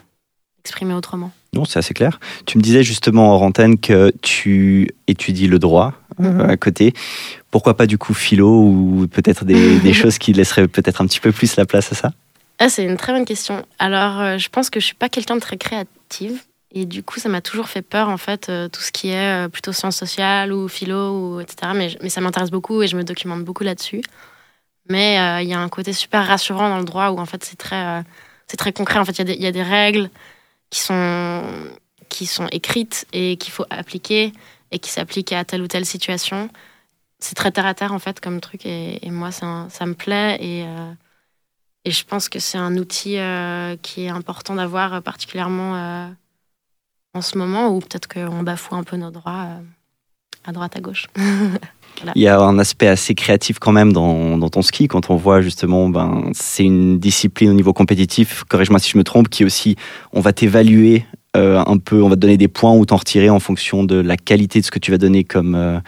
exprimer 0.64 0.94
autrement. 0.94 1.30
Non, 1.52 1.64
c'est 1.64 1.78
assez 1.78 1.94
clair. 1.94 2.18
Tu 2.46 2.58
me 2.58 2.62
disais 2.62 2.82
justement 2.82 3.36
en 3.36 3.40
antenne 3.40 3.78
que 3.78 4.12
tu 4.22 4.90
étudies 5.06 5.46
le 5.46 5.58
droit 5.58 5.92
mhm. 6.18 6.40
à 6.40 6.56
côté. 6.56 6.94
Pourquoi 7.50 7.76
pas 7.76 7.86
du 7.86 7.98
coup 7.98 8.14
philo 8.14 8.48
ou 8.48 9.06
peut-être 9.10 9.44
des, 9.44 9.78
des 9.80 9.92
choses 9.92 10.18
qui 10.18 10.32
laisseraient 10.32 10.66
peut-être 10.66 11.00
un 11.00 11.06
petit 11.06 11.20
peu 11.20 11.32
plus 11.32 11.56
la 11.56 11.66
place 11.66 11.92
à 11.92 11.94
ça? 11.94 12.12
Ah, 12.58 12.68
C'est 12.68 12.84
une 12.84 12.96
très 12.96 13.12
bonne 13.12 13.26
question. 13.26 13.64
Alors, 13.78 14.38
je 14.38 14.48
pense 14.48 14.70
que 14.70 14.80
je 14.80 14.86
suis 14.86 14.94
pas 14.94 15.08
quelqu'un 15.08 15.36
de 15.36 15.40
très 15.40 15.56
créative. 15.56 16.40
Et 16.76 16.86
du 16.86 17.04
coup, 17.04 17.20
ça 17.20 17.28
m'a 17.28 17.40
toujours 17.40 17.68
fait 17.68 17.82
peur, 17.82 18.08
en 18.08 18.16
fait, 18.16 18.48
euh, 18.48 18.68
tout 18.68 18.80
ce 18.80 18.90
qui 18.90 19.10
est 19.10 19.44
euh, 19.44 19.48
plutôt 19.48 19.72
sciences 19.72 19.96
sociales 19.96 20.52
ou 20.52 20.66
philo, 20.66 21.36
ou, 21.36 21.40
etc. 21.40 21.70
Mais, 21.72 21.96
mais 22.02 22.08
ça 22.08 22.20
m'intéresse 22.20 22.50
beaucoup 22.50 22.82
et 22.82 22.88
je 22.88 22.96
me 22.96 23.04
documente 23.04 23.44
beaucoup 23.44 23.62
là-dessus. 23.62 24.02
Mais 24.88 25.18
euh, 25.18 25.42
il 25.42 25.48
y 25.48 25.54
a 25.54 25.60
un 25.60 25.68
côté 25.68 25.92
super 25.92 26.26
rassurant 26.26 26.68
dans 26.68 26.78
le 26.78 26.84
droit 26.84 27.10
où, 27.10 27.18
en 27.18 27.26
fait, 27.26 27.44
c'est 27.44 27.56
très, 27.56 28.04
c'est 28.46 28.56
très 28.56 28.72
concret. 28.72 28.98
En 28.98 29.04
fait, 29.04 29.18
il 29.18 29.30
y, 29.30 29.42
y, 29.42 29.46
a 29.46 29.52
des 29.52 29.62
règles 29.62 30.10
qui 30.70 30.80
sont, 30.80 31.42
qui 32.08 32.26
sont 32.26 32.46
écrites 32.48 33.06
et 33.12 33.36
qu'il 33.36 33.52
faut 33.52 33.66
appliquer 33.70 34.32
et 34.70 34.78
qui 34.78 34.90
s'appliquent 34.90 35.32
à 35.32 35.44
telle 35.44 35.62
ou 35.62 35.68
telle 35.68 35.86
situation. 35.86 36.50
C'est 37.18 37.34
très 37.34 37.50
terre 37.52 37.66
à 37.66 37.74
terre, 37.74 37.92
en 37.92 37.98
fait, 37.98 38.20
comme 38.20 38.40
truc. 38.40 38.66
Et, 38.66 39.00
moi, 39.10 39.30
ça, 39.30 39.66
ça 39.70 39.86
me 39.86 39.94
plaît. 39.94 40.36
Et, 40.40 40.66
et 41.86 41.90
je 41.90 42.04
pense 42.04 42.28
que 42.28 42.38
c'est 42.38 42.58
un 42.58 42.76
outil 42.76 43.18
qui 43.82 44.04
est 44.04 44.10
important 44.10 44.56
d'avoir, 44.56 45.00
particulièrement 45.02 46.14
en 47.14 47.22
ce 47.22 47.38
moment, 47.38 47.68
ou 47.68 47.78
peut-être 47.78 48.08
qu'on 48.08 48.42
bafoue 48.42 48.74
un 48.74 48.82
peu 48.82 48.96
nos 48.96 49.10
droits 49.10 49.46
euh, 49.46 49.62
à 50.44 50.52
droite, 50.52 50.76
à 50.76 50.80
gauche. 50.80 51.06
Il 52.14 52.22
y 52.22 52.28
a 52.28 52.40
un 52.40 52.58
aspect 52.58 52.88
assez 52.88 53.14
créatif 53.14 53.58
quand 53.58 53.72
même 53.72 53.92
dans, 53.92 54.38
dans 54.38 54.48
ton 54.48 54.62
ski, 54.62 54.88
quand 54.88 55.10
on 55.10 55.16
voit 55.16 55.40
justement, 55.40 55.88
ben, 55.88 56.30
c'est 56.32 56.64
une 56.64 56.98
discipline 56.98 57.50
au 57.50 57.54
niveau 57.54 57.72
compétitif, 57.72 58.44
corrige-moi 58.44 58.78
si 58.78 58.90
je 58.90 58.98
me 58.98 59.04
trompe, 59.04 59.28
qui 59.28 59.44
aussi, 59.44 59.76
on 60.12 60.20
va 60.20 60.32
t'évaluer 60.32 61.06
euh, 61.36 61.62
un 61.66 61.78
peu, 61.78 62.02
on 62.02 62.08
va 62.08 62.14
te 62.14 62.20
donner 62.20 62.36
des 62.36 62.48
points 62.48 62.72
ou 62.72 62.86
t'en 62.86 62.96
retirer 62.96 63.30
en 63.30 63.40
fonction 63.40 63.82
de 63.82 63.96
la 63.96 64.16
qualité 64.16 64.60
de 64.60 64.64
ce 64.64 64.70
que 64.70 64.78
tu 64.78 64.92
vas 64.92 64.98
donner 64.98 65.24
comme, 65.24 65.54
euh, 65.56 65.80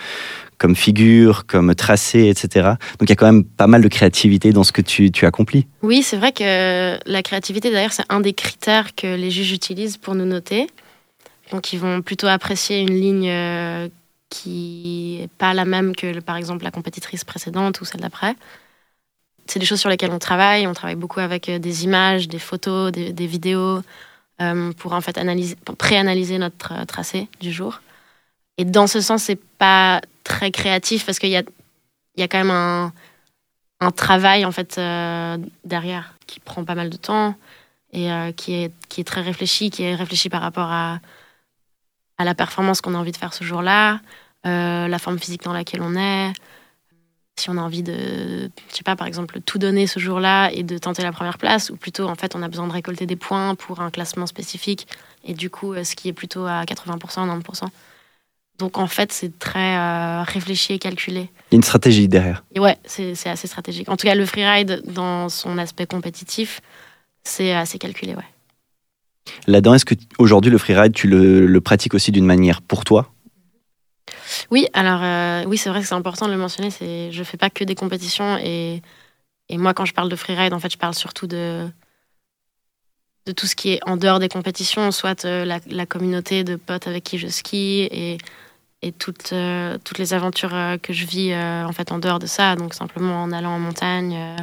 comme 0.59 0.75
figure, 0.75 1.47
comme 1.47 1.75
tracé, 1.75 2.29
etc. 2.29 2.71
Donc 2.99 3.03
il 3.03 3.11
y 3.11 3.13
a 3.13 3.17
quand 3.17 3.27
même 3.27 3.45
pas 3.45 3.67
mal 3.67 3.83
de 3.83 3.89
créativité 3.89 4.53
dans 4.53 4.65
ce 4.65 4.73
que 4.73 4.83
tu, 4.83 5.13
tu 5.13 5.25
accomplis. 5.25 5.67
Oui, 5.83 6.03
c'est 6.03 6.17
vrai 6.17 6.33
que 6.33 6.99
la 7.09 7.23
créativité, 7.23 7.71
d'ailleurs, 7.71 7.93
c'est 7.93 8.07
un 8.09 8.21
des 8.21 8.33
critères 8.33 8.95
que 8.95 9.07
les 9.07 9.31
juges 9.31 9.53
utilisent 9.53 9.99
pour 9.99 10.15
nous 10.15 10.25
noter. 10.27 10.67
Donc 11.53 11.73
ils 11.73 11.79
vont 11.79 12.03
plutôt 12.03 12.27
apprécier 12.27 12.81
une 12.81 12.95
ligne 12.95 13.31
euh, 13.31 13.89
qui 14.29 15.19
n'est 15.21 15.29
pas 15.29 15.55
la 15.55 15.65
même 15.65 15.95
que 15.95 16.21
par 16.21 16.37
exemple 16.37 16.65
la 16.65 16.71
compétitrice 16.71 17.25
précédente 17.25 17.81
ou 17.81 17.85
celle 17.85 18.01
d'après. 18.01 18.35
C'est 19.47 19.61
des 19.61 19.67
choses 19.67 19.81
sur 19.81 19.91
lesquelles 19.91 20.11
on 20.11 20.19
travaille. 20.19 20.67
On 20.67 20.75
travaille 20.75 20.97
beaucoup 20.97 21.21
avec 21.21 21.49
euh, 21.49 21.59
des 21.59 21.85
images, 21.85 22.29
des 22.29 22.41
photos, 22.41 22.91
des, 22.91 23.27
vidéos 23.27 23.81
euh, 24.41 24.73
pour 24.73 24.93
en 24.93 25.01
fait 25.01 25.19
analyser, 25.19 25.57
pré-analyser 25.79 26.39
notre 26.39 26.85
tracé 26.87 27.29
du 27.41 27.53
jour. 27.53 27.81
Et 28.59 28.65
dans 28.65 28.87
ce 28.87 29.01
sens, 29.01 29.25
c'est 29.25 29.41
pas 29.59 30.01
très 30.25 30.51
créatif 30.51 31.07
parce 31.07 31.19
qu'il 31.19 31.31
y 31.31 31.37
a, 31.37 31.43
y 32.17 32.23
a 32.23 32.29
quand 32.29 32.39
même 32.39 32.51
un, 32.51 32.93
un 33.81 33.91
travail 33.93 34.45
en 34.45 34.53
fait 34.53 34.81
derrière 35.65 36.15
qui 36.27 36.41
prend 36.41 36.65
pas 36.65 36.75
mal 36.75 36.91
de 36.91 36.97
temps 36.97 37.37
et 37.93 38.09
qui, 38.37 38.55
est, 38.55 38.73
qui 38.89 39.03
est 39.03 39.05
très 39.05 39.21
réfléchi, 39.21 39.71
qui 39.71 39.83
est 39.85 39.95
réfléchi 39.95 40.29
par 40.31 40.41
rapport 40.41 40.73
à 40.73 41.01
à 42.19 42.25
la 42.25 42.35
performance 42.35 42.81
qu'on 42.81 42.95
a 42.95 42.99
envie 42.99 43.13
de 43.13 43.17
faire 43.17 43.35
ce 43.35 43.45
jour-là, 43.45 44.01
euh, 44.47 44.89
la 44.89 44.99
forme 44.99 45.19
physique 45.19 45.43
dans 45.43 45.53
laquelle 45.53 45.83
on 45.83 45.97
est. 45.97 46.33
Si 47.39 47.51
on 47.51 47.59
a 47.59 47.61
envie 47.61 47.83
de, 47.83 48.51
je 48.71 48.75
sais 48.75 48.83
pas, 48.83 48.97
par 48.97 49.07
exemple, 49.07 49.41
tout 49.43 49.59
donner 49.59 49.87
ce 49.87 50.01
jour-là 50.01 50.51
et 50.53 50.63
de 50.63 50.79
tenter 50.79 51.03
la 51.03 51.13
première 51.13 51.37
place, 51.37 51.69
ou 51.69 51.77
plutôt, 51.77 52.09
en 52.09 52.15
fait, 52.15 52.35
on 52.35 52.43
a 52.43 52.49
besoin 52.49 52.67
de 52.67 52.73
récolter 52.73 53.05
des 53.05 53.17
points 53.17 53.55
pour 53.55 53.81
un 53.81 53.91
classement 53.91 54.27
spécifique, 54.27 54.87
et 55.23 55.35
du 55.35 55.51
coup, 55.51 55.75
euh, 55.75 55.85
ce 55.85 55.95
qui 55.97 56.09
est 56.09 56.15
plutôt 56.15 56.47
à 56.47 56.65
80%, 56.65 57.27
90%. 57.27 57.69
Donc, 58.59 58.79
en 58.79 58.87
fait, 58.87 59.13
c'est 59.13 59.39
très 59.39 59.77
euh, 59.77 60.23
réfléchi 60.23 60.73
et 60.73 60.79
calculé. 60.79 61.29
Il 61.51 61.53
y 61.53 61.55
a 61.55 61.57
une 61.57 61.63
stratégie 61.63 62.09
derrière. 62.09 62.43
Et 62.55 62.61
ouais, 62.61 62.79
c'est 62.87 63.13
assez 63.27 63.47
stratégique. 63.47 63.91
En 63.91 63.99
tout 63.99 64.07
cas, 64.07 64.15
le 64.15 64.25
freeride, 64.25 64.83
dans 64.87 65.29
son 65.29 65.59
aspect 65.59 65.85
compétitif, 65.85 66.63
c'est 67.23 67.53
assez 67.53 67.79
calculé, 67.79 68.15
ouais. 68.15 68.25
Là-dedans, 69.47 69.75
est-ce 69.75 69.85
que 69.85 69.95
aujourd'hui 70.19 70.51
le 70.51 70.59
freeride, 70.59 70.93
tu 70.93 71.09
le, 71.09 71.61
pratiques 71.61 71.95
aussi 71.95 72.13
d'une 72.13 72.27
manière 72.27 72.63
pour 72.63 72.85
toi? 72.85 73.13
Oui, 74.51 74.67
alors 74.73 75.01
euh, 75.03 75.45
oui, 75.47 75.57
c'est 75.57 75.69
vrai 75.69 75.81
que 75.81 75.87
c'est 75.87 75.95
important 75.95 76.27
de 76.27 76.33
le 76.33 76.39
mentionner. 76.39 76.71
C'est, 76.71 77.11
je 77.13 77.23
fais 77.23 77.37
pas 77.37 77.51
que 77.51 77.65
des 77.65 77.75
compétitions 77.75 78.39
et, 78.39 78.83
et 79.49 79.59
moi, 79.59 79.75
quand 79.75 79.85
je 79.85 79.95
parle 79.95 80.09
de 80.09 80.17
freeride, 80.17 80.53
en 80.53 80.61
fait, 80.61 80.73
je 80.73 80.79
parle 80.79 80.95
surtout 80.95 81.27
de 81.27 81.67
de 83.27 83.33
tout 83.33 83.49
ce 83.49 83.57
qui 83.57 83.71
est 83.71 83.81
en 83.85 83.97
dehors 83.97 84.21
des 84.21 84.29
compétitions, 84.29 84.93
soit 84.93 85.25
euh, 85.25 85.45
la, 85.45 85.87
communauté 85.87 86.45
de 86.45 86.55
potes 86.55 86.87
avec 86.87 87.03
qui 87.03 87.19
je 87.19 87.27
skie 87.27 87.81
et, 87.91 88.19
et 88.83 88.93
toutes, 88.93 89.33
euh, 89.33 89.79
toutes 89.83 89.99
les 89.99 90.15
aventures 90.15 90.55
que 90.81 90.93
je 90.93 91.05
vis 91.07 91.35
en 91.35 91.73
fait 91.73 91.91
en 91.91 91.99
dehors 91.99 92.21
de 92.21 92.27
ça, 92.27 92.55
donc 92.55 92.73
simplement 92.73 93.21
en 93.25 93.33
allant 93.33 93.51
en 93.51 93.59
montagne, 93.59 94.37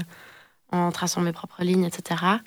en 0.74 0.92
traçant 0.92 1.22
mes 1.22 1.32
propres 1.32 1.64
lignes, 1.64 1.86
etc. 1.86 2.42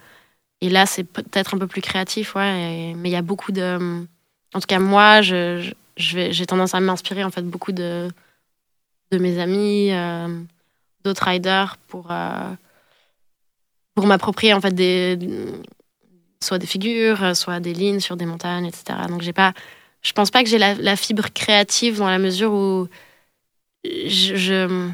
Et 0.61 0.71
là, 0.71 0.87
c'est 0.87 1.05
peut-être 1.05 1.55
un 1.55 1.59
peu 1.59 1.67
plus 1.67 1.83
créatif, 1.83 2.35
ouais. 2.35 2.95
mais 2.97 3.09
il 3.09 3.13
y 3.13 3.17
a 3.17 3.23
beaucoup 3.23 3.53
de. 3.53 4.07
En 4.55 4.61
tout 4.61 4.67
cas, 4.67 4.79
moi, 4.79 5.21
j'ai 5.23 6.47
tendance 6.47 6.75
à 6.75 6.81
m'inspirer 6.81 7.25
en 7.25 7.31
fait 7.31 7.43
beaucoup 7.43 7.73
de, 7.73 8.11
de 9.11 9.19
mes 9.19 9.39
amis, 9.39 9.93
euh, 9.93 10.29
d'autres 11.05 11.25
riders 11.25 11.77
pour, 11.89 12.11
euh, 12.11 12.53
pour 13.95 14.07
m'approprier 14.07 14.55
en 14.55 14.61
fait 14.61 14.75
des 14.75 15.19
soit 16.43 16.59
des 16.59 16.67
figures, 16.67 17.35
soit 17.35 17.61
des 17.61 17.73
lignes 17.73 18.01
sur 18.01 18.17
des 18.17 18.27
montagnes, 18.27 18.67
etc. 18.67 18.99
Donc 19.09 19.23
j'ai 19.23 19.33
pas, 19.33 19.53
je 20.03 20.13
pense 20.13 20.31
pas 20.31 20.43
que 20.43 20.49
j'ai 20.49 20.59
la, 20.59 20.97
fibre 20.97 21.27
créative 21.33 21.99
dans 21.99 22.09
la 22.09 22.19
mesure 22.19 22.53
où 22.53 22.89
je 23.85 24.91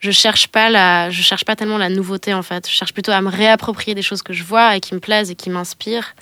je 0.00 0.10
cherche 0.10 0.48
pas 0.48 0.70
la, 0.70 1.10
je 1.10 1.22
cherche 1.22 1.44
pas 1.44 1.54
tellement 1.54 1.78
la 1.78 1.90
nouveauté 1.90 2.34
en 2.34 2.42
fait. 2.42 2.66
Je 2.66 2.72
cherche 2.72 2.92
plutôt 2.92 3.12
à 3.12 3.20
me 3.20 3.28
réapproprier 3.28 3.94
des 3.94 4.02
choses 4.02 4.22
que 4.22 4.32
je 4.32 4.42
vois 4.42 4.74
et 4.76 4.80
qui 4.80 4.94
me 4.94 5.00
plaisent 5.00 5.30
et 5.30 5.34
qui 5.34 5.50
m'inspirent 5.50 6.14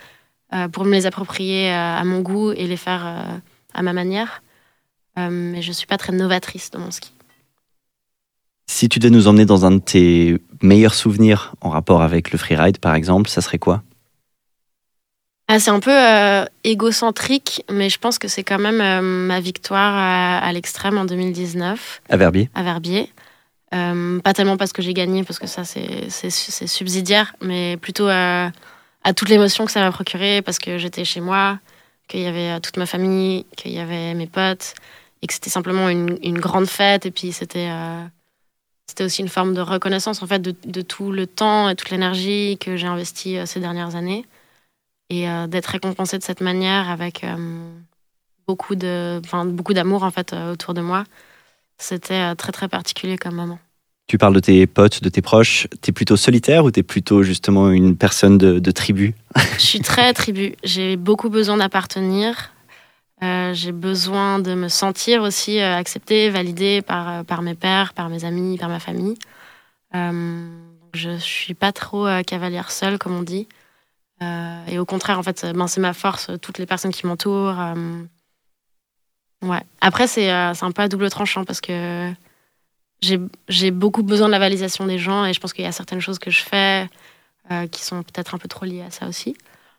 euh, 0.53 0.69
pour 0.69 0.85
me 0.85 0.93
les 0.93 1.07
approprier 1.07 1.71
euh, 1.71 1.97
à 1.97 2.05
mon 2.05 2.21
goût 2.21 2.53
et 2.53 2.67
les 2.67 2.77
faire 2.77 3.07
euh, 3.07 3.39
à 3.75 3.83
ma 3.83 3.93
manière. 3.93 4.43
mais 5.17 5.63
je 5.63 5.73
suis 5.73 5.87
pas 5.87 5.99
très 5.99 6.13
novatrice 6.13 6.71
dans 6.71 6.81
mon 6.81 6.91
ski. 6.91 7.13
Si 8.71 8.89
tu 8.89 8.99
devais 8.99 9.11
nous 9.11 9.29
emmener 9.29 9.47
dans 9.47 9.65
un 9.65 9.73
de 9.73 9.79
tes 9.79 10.39
meilleurs 10.61 10.95
souvenirs 10.95 11.55
en 11.61 11.71
rapport 11.71 12.03
avec 12.03 12.33
le 12.33 12.39
freeride, 12.39 12.79
par 12.79 12.95
exemple, 12.95 13.31
ça 13.31 13.41
serait 13.41 13.59
quoi? 13.59 13.83
Ah, 15.49 15.59
C'est 15.59 15.71
un 15.71 15.81
peu 15.81 16.47
égocentrique, 16.65 17.65
mais 17.71 17.89
je 17.89 17.99
pense 17.99 18.19
que 18.19 18.29
c'est 18.29 18.45
quand 18.45 18.59
même 18.59 18.83
ma 19.27 19.41
victoire 19.41 19.95
à, 19.95 20.39
à 20.39 20.53
l'extrême 20.53 20.99
en 20.99 21.05
2019. 21.05 22.03
À 22.09 22.17
Verbier 22.17 22.51
À 22.55 22.63
Verbier. 22.63 23.11
Euh, 23.75 24.21
pas 24.21 24.33
tellement 24.33 24.57
parce 24.57 24.73
que 24.73 24.81
j'ai 24.81 24.95
gagné, 24.95 25.25
parce 25.25 25.39
que 25.39 25.47
ça 25.47 25.65
c'est 25.65 26.31
subsidiaire, 26.31 27.35
mais 27.43 27.77
plutôt 27.77 28.09
à, 28.09 28.51
à 29.05 29.13
toute 29.13 29.29
l'émotion 29.29 29.67
que 29.67 29.73
ça 29.73 29.81
m'a 29.81 29.93
procuré, 29.93 30.43
parce 30.43 30.59
que 30.59 30.79
j'étais 30.79 31.05
chez 31.05 31.21
moi, 31.21 31.59
qu'il 32.09 32.21
y 32.21 32.27
avait 32.27 32.57
euh, 32.57 32.61
toute 32.61 32.79
ma 32.79 32.87
famille, 32.87 33.45
qu'il 33.57 33.73
y 33.73 33.79
avait 33.79 34.15
mes 34.15 34.27
potes, 34.27 34.75
et 35.21 35.27
que 35.27 35.35
c'était 35.35 35.51
simplement 35.51 35.89
une, 35.91 36.39
grande 36.39 36.67
fête, 36.67 37.05
et 37.05 37.11
puis 37.11 37.33
c'était 37.33 37.69
euh, 37.71 38.05
aussi 39.01 39.21
une 39.21 39.29
forme 39.29 39.53
de 39.53 39.61
reconnaissance 39.61 40.23
en 40.23 40.27
fait 40.27 40.41
de, 40.41 40.83
tout 40.83 41.13
le 41.13 41.27
temps 41.27 41.69
et 41.69 41.77
toute 41.77 41.91
l'énergie 41.91 42.57
que 42.59 42.77
j'ai 42.77 42.87
investi 42.87 43.37
ces 43.47 43.61
dernières 43.61 43.97
années, 43.97 44.25
et 45.11 45.27
d'être 45.49 45.67
récompensé 45.67 46.19
de 46.19 46.23
cette 46.23 46.41
manière 46.41 46.89
avec 46.91 47.25
beaucoup 48.47 48.75
d'amour 48.77 50.03
en 50.03 50.11
fait 50.11 50.33
autour 50.33 50.75
de 50.75 50.81
moi. 50.81 51.05
C'était 51.79 52.33
euh, 52.33 52.35
très 52.35 52.53
très 52.53 52.69
particulier 52.69 53.17
comme 53.17 53.37
moment. 53.37 53.59
Tu 54.09 54.19
parles 54.19 54.35
de 54.35 54.41
tes 54.41 54.67
potes, 54.67 55.03
de 55.03 55.09
tes 55.09 55.23
proches. 55.23 55.69
T'es 55.81 55.93
plutôt 55.93 56.17
solitaire 56.17 56.65
ou 56.65 56.71
t'es 56.71 56.83
plutôt 56.83 57.23
justement 57.23 57.71
une 57.71 57.97
personne 57.97 58.39
de, 58.39 58.71
tribu? 58.71 59.15
Je 59.59 59.65
suis 59.65 59.81
très 59.81 60.13
tribu. 60.15 60.55
J'ai 60.65 60.97
beaucoup 60.97 61.29
besoin 61.29 61.59
d'appartenir. 61.59 62.53
Euh, 63.23 63.53
j'ai 63.53 63.73
besoin 63.73 64.39
de 64.39 64.55
me 64.55 64.69
sentir 64.69 65.23
aussi 65.23 65.61
euh, 65.61 65.77
acceptée, 65.77 66.31
validée 66.31 66.83
par, 66.83 67.25
par 67.25 67.43
mes 67.43 67.55
pères, 67.55 67.93
par 67.93 68.09
mes 68.09 68.25
amis, 68.25 68.57
par 68.57 68.71
ma 68.71 68.81
famille. 68.81 69.17
Euh, 69.95 70.49
je 70.95 71.19
suis 71.19 71.55
pas 71.55 71.73
trop 71.73 72.07
cavalière 72.27 72.71
seule, 72.71 72.99
comme 72.99 73.15
on 73.15 73.23
dit. 73.23 73.47
et 74.23 74.79
au 74.79 74.87
contraire, 74.87 75.19
en 75.19 75.23
fait, 75.23 75.45
ben, 75.55 75.67
c'est 75.67 75.81
ma 75.81 75.93
force, 75.93 76.31
toutes 76.41 76.59
les 76.59 76.67
personnes 76.67 76.93
qui 76.93 77.07
m'entourent. 77.07 77.59
Ouais. 79.43 79.63
Après, 79.81 80.07
c'est 80.07 80.31
euh, 80.33 80.53
un 80.61 80.71
peu 80.73 80.83
à 80.83 80.89
double 80.89 81.09
tranchant 81.11 81.45
parce 81.45 81.61
que 81.61 82.13
j'ai 83.01 83.71
beaucoup 83.71 84.03
besoin 84.03 84.27
de 84.27 84.33
la 84.33 84.39
validation 84.39 84.87
des 84.87 84.99
gens 84.99 85.25
et 85.25 85.33
je 85.33 85.41
pense 85.41 85.53
qu'il 85.53 85.65
y 85.65 85.69
a 85.69 85.73
certaines 85.73 86.01
choses 86.01 86.19
que 86.19 86.31
je 86.31 86.43
fais 86.43 86.89
euh, 87.51 87.67
qui 87.69 87.83
sont 87.85 88.03
peut-être 88.03 88.35
un 88.35 88.39
peu 88.39 88.49
trop 88.49 88.65
liées 88.67 88.83
à 88.83 88.91
ça 88.91 89.07
aussi. 89.07 89.37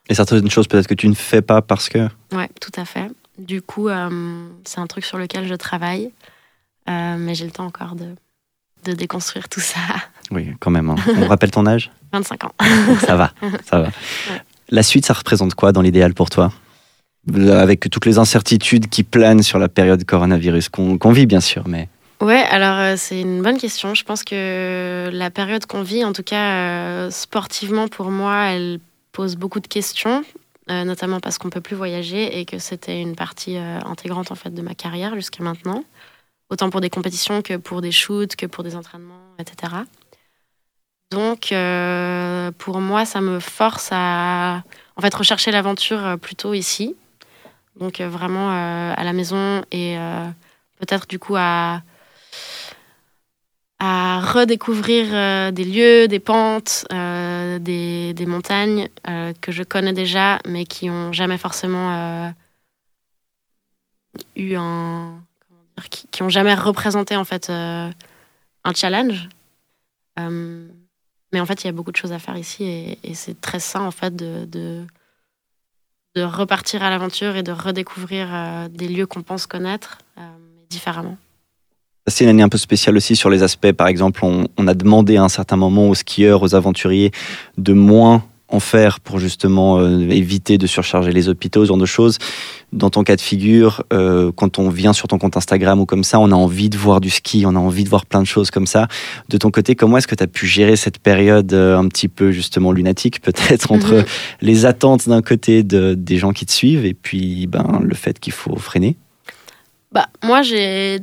Et 0.08 0.16
certaines 0.16 0.50
choses 0.50 0.68
peut-être 0.68 0.88
que 0.88 0.94
tu 0.94 1.08
ne 1.10 1.13
fais 1.13 1.42
pas 1.42 1.62
parce 1.62 1.89
que 1.89 2.08
Ouais, 2.32 2.50
tout 2.62 2.72
à 2.78 2.86
fait. 2.86 3.12
Du 3.38 3.62
coup, 3.62 3.89
euh, 3.89 4.48
c'est 4.66 4.80
un 4.80 4.88
truc 4.88 5.06
sur 5.06 5.18
lequel 5.18 5.48
je 5.48 5.54
travaille, 5.56 6.12
mais 6.88 7.36
j'ai 7.36 7.46
le 7.46 7.51
temps 7.51 7.66
encore 7.66 7.96
de, 7.96 8.16
de 8.86 8.94
déconstruire 8.94 9.50
tout 9.50 9.60
ça. 9.62 9.80
Oui, 10.32 10.54
quand 10.60 10.70
même. 10.70 10.92
hein. 10.92 10.96
On 11.18 11.25
rappelle 11.28 11.50
ton 11.50 11.66
âge? 11.66 11.92
25 12.13 12.44
ans. 12.44 12.51
Ça 13.01 13.16
va, 13.16 13.32
ça 13.66 13.80
va. 13.82 13.89
La 14.70 14.84
suite, 14.84 15.08
ça 15.08 15.13
représente 15.16 15.56
quoi 15.56 15.72
dans 15.72 15.82
l'idéal 15.82 16.13
pour 16.13 16.30
toi? 16.30 16.51
Avec 17.36 17.89
toutes 17.89 18.05
les 18.05 18.17
incertitudes 18.17 18.89
qui 18.89 19.03
planent 19.03 19.43
sur 19.43 19.59
la 19.59 19.69
période 19.69 20.03
coronavirus 20.03 20.69
qu'on 20.69 21.12
vit, 21.12 21.25
bien 21.25 21.41
sûr, 21.41 21.67
mais 21.67 21.89
Ouais, 22.21 22.43
alors 22.50 22.77
euh, 22.79 22.95
c'est 22.98 23.21
une 23.21 23.41
bonne 23.41 23.57
question. 23.57 23.95
Je 23.95 24.03
pense 24.03 24.24
que 24.25 25.09
la 25.12 25.29
période 25.31 25.65
qu'on 25.65 25.83
vit, 25.83 26.03
en 26.03 26.12
tout 26.12 26.24
cas 26.24 27.05
euh, 27.05 27.12
sportivement 27.12 27.88
pour 27.88 28.12
moi, 28.12 28.48
elle 28.48 28.79
pose 29.13 29.38
beaucoup 29.38 29.62
de 29.62 29.67
questions, 29.67 30.25
euh, 30.69 30.83
notamment 30.83 31.21
parce 31.21 31.38
qu'on 31.38 31.50
peut 31.50 31.62
plus 31.62 31.77
voyager 31.77 32.38
et 32.39 32.43
que 32.43 32.59
c'était 32.59 33.01
une 33.01 33.15
partie 33.15 33.55
intégrante 33.55 34.31
en 34.31 34.36
fait 34.36 34.50
de 34.50 34.62
ma 34.62 34.75
carrière 34.75 35.15
jusqu'à 35.15 35.43
maintenant, 35.43 35.86
autant 36.50 36.69
pour 36.69 36.81
des 36.81 36.89
compétitions 36.89 37.41
que 37.41 37.55
pour 37.55 37.81
des 37.81 37.93
shoots, 37.93 38.36
que 38.36 38.45
pour 38.45 38.65
des 38.65 38.75
entraînements, 38.75 39.36
etc. 39.39 39.74
Donc 41.12 41.53
pour 42.57 42.81
moi, 42.81 43.05
ça 43.05 43.21
me 43.21 43.39
force 43.39 43.89
à 43.93 44.63
en 44.98 45.01
fait 45.01 45.15
rechercher 45.15 45.51
l'aventure 45.51 46.17
plutôt 46.21 46.53
ici, 46.53 46.98
donc 47.76 48.02
euh, 48.02 48.10
vraiment 48.10 48.52
euh, 48.52 48.94
à 48.96 49.04
la 49.04 49.14
maison 49.14 49.64
et 49.72 49.98
euh, 49.98 50.28
peut-être 50.80 51.08
du 51.08 51.20
coup 51.20 51.36
à 51.38 51.82
à 53.82 54.20
redécouvrir 54.20 55.54
des 55.54 55.64
lieux, 55.64 56.10
des 56.10 56.20
pentes, 56.20 56.86
des, 56.90 58.14
des 58.14 58.26
montagnes 58.26 58.90
que 59.40 59.54
je 59.54 59.64
connais 59.64 59.94
déjà, 59.94 60.40
mais 60.46 60.66
qui 60.66 60.90
ont 60.90 61.14
jamais 61.14 61.38
forcément 61.38 62.34
eu 64.36 64.56
un, 64.58 65.24
qui, 65.90 66.08
qui 66.08 66.24
ont 66.24 66.28
jamais 66.30 66.56
représenté 66.56 67.16
en 67.16 67.24
fait 67.24 67.50
un 67.50 67.94
challenge. 68.76 69.30
Mais 71.32 71.40
en 71.40 71.46
fait, 71.46 71.64
il 71.64 71.68
y 71.68 71.70
a 71.70 71.74
beaucoup 71.74 71.92
de 71.92 71.98
choses 71.98 72.12
à 72.12 72.20
faire 72.20 72.38
ici 72.38 72.98
et, 73.04 73.14
c'est 73.14 73.40
très 73.40 73.60
sain 73.60 73.82
en 73.82 73.92
fait 73.92 74.16
de, 74.16 74.86
de 76.16 76.24
repartir 76.24 76.84
à 76.84 76.89
l'aventure 76.89 77.36
et 77.36 77.44
de 77.44 77.51
redécouvrir 77.51 78.28
euh, 78.32 78.68
des 78.68 78.88
lieux 78.88 79.06
qu'on 79.06 79.22
pense 79.22 79.46
connaître 79.46 80.00
euh, 80.18 80.22
différemment. 80.70 81.18
c'est 82.08 82.24
une 82.24 82.32
année 82.32 82.44
un 82.44 82.50
peu 82.50 82.58
spéciale 82.58 82.98
aussi 82.98 83.16
sur 83.16 83.30
les 83.30 83.44
aspects. 83.44 83.72
Par 83.72 83.88
exemple, 83.88 84.24
on 84.24 84.68
a 84.68 84.74
demandé 84.74 85.18
à 85.18 85.24
un 85.24 85.30
certain 85.30 85.56
moment 85.56 85.89
aux 85.89 85.96
skieurs, 85.96 86.42
aux 86.42 86.56
aventuriers 86.56 87.12
de 87.58 87.74
moins 87.74 88.24
en 88.51 88.60
faire 88.60 89.00
pour 89.00 89.20
justement 89.20 89.79
euh, 89.79 90.10
éviter 90.10 90.58
de 90.58 90.68
surcharger 90.68 91.12
les 91.12 91.29
hôpitaux, 91.29 91.63
ce 91.63 91.68
genre 91.68 91.77
de 91.77 91.86
choses. 91.86 92.18
Dans 92.74 92.89
ton 92.89 93.03
cas 93.03 93.15
de 93.15 93.22
figure, 93.22 93.84
euh, 93.94 94.32
quand 94.36 94.60
on 94.60 94.70
vient 94.70 94.94
sur 94.94 95.08
ton 95.08 95.18
compte 95.18 95.38
Instagram 95.38 95.79
ou 95.79 95.86
comme 95.86 96.03
ça, 96.03 96.20
on 96.20 96.32
a 96.32 96.36
envie 96.36 96.70
de 96.70 96.77
voir 96.77 97.00
du 97.01 97.10
ski, 97.10 97.44
on 97.46 97.56
a 97.56 97.60
envie 97.60 97.84
de 97.84 97.89
voir 97.89 98.06
plein 98.06 98.22
de 98.22 98.27
choses 98.27 98.51
comme 98.51 98.68
ça. 98.68 98.88
De 99.29 99.38
ton 99.38 99.51
côté, 99.51 99.75
comment 99.75 99.98
est-ce 99.98 100.08
que 100.08 100.15
tu 100.15 100.24
as 100.24 100.27
pu 100.27 100.48
gérer 100.48 100.75
cette 100.75 101.00
période 101.00 101.53
euh, 101.53 101.77
un 101.77 101.88
petit 101.88 102.08
peu 102.08 102.32
justement 102.32 102.72
lunatique, 102.72 103.22
peut-être, 103.24 103.72
entre 103.72 103.94
Mhm. 103.94 104.06
les 104.41 104.65
attentes 104.65 105.08
d'un 105.10 105.22
côté 105.22 105.63
de, 105.63 105.94
des 105.96 106.18
gens 106.18 106.32
qui 106.34 106.46
te 106.46 106.51
suivent 106.51 106.86
et 106.86 106.94
puis 106.94 107.48
ben, 107.48 107.79
le 107.84 107.96
fait 107.96 108.20
qu'il 108.20 108.34
faut 108.34 108.56
freiner? 108.56 108.98
Bah, 109.91 110.08
moi, 110.24 110.41
j'ai 110.44 111.00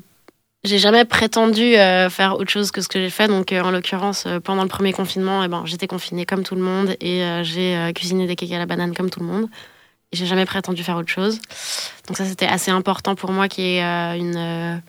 j'ai 0.66 0.78
jamais 0.78 1.04
prétendu 1.04 1.76
euh, 1.76 2.10
faire 2.10 2.36
autre 2.36 2.50
chose 2.50 2.70
que 2.70 2.80
ce 2.80 2.88
que 2.88 2.98
j'ai 2.98 3.10
fait. 3.10 3.28
Donc, 3.28 3.52
euh, 3.52 3.62
en 3.62 3.70
l'occurrence, 3.70 4.24
euh, 4.26 4.40
pendant 4.40 4.62
le 4.62 4.68
premier 4.68 4.92
confinement, 4.92 5.42
eh 5.44 5.48
ben, 5.48 5.64
j'étais 5.64 5.86
confinée 5.86 6.26
comme 6.26 6.42
tout 6.42 6.56
le 6.56 6.60
monde 6.62 6.96
et 7.00 7.22
j'ai 7.42 7.92
cuisiné 7.94 8.26
des 8.26 8.36
cakes 8.36 8.52
à 8.52 8.58
la 8.58 8.66
banane 8.66 8.94
comme 8.94 9.10
tout 9.10 9.20
le 9.20 9.26
monde. 9.26 9.48
J'ai 10.12 10.26
jamais 10.26 10.44
prétendu 10.44 10.82
faire 10.82 10.96
autre 10.96 11.10
chose. 11.10 11.40
Donc, 12.08 12.16
ça, 12.16 12.24
c'était 12.24 12.46
assez 12.46 12.70
important 12.70 13.14
pour 13.14 13.32
moi 13.32 13.46
ait 13.58 13.82
euh, 13.82 14.14
une, 14.14 14.82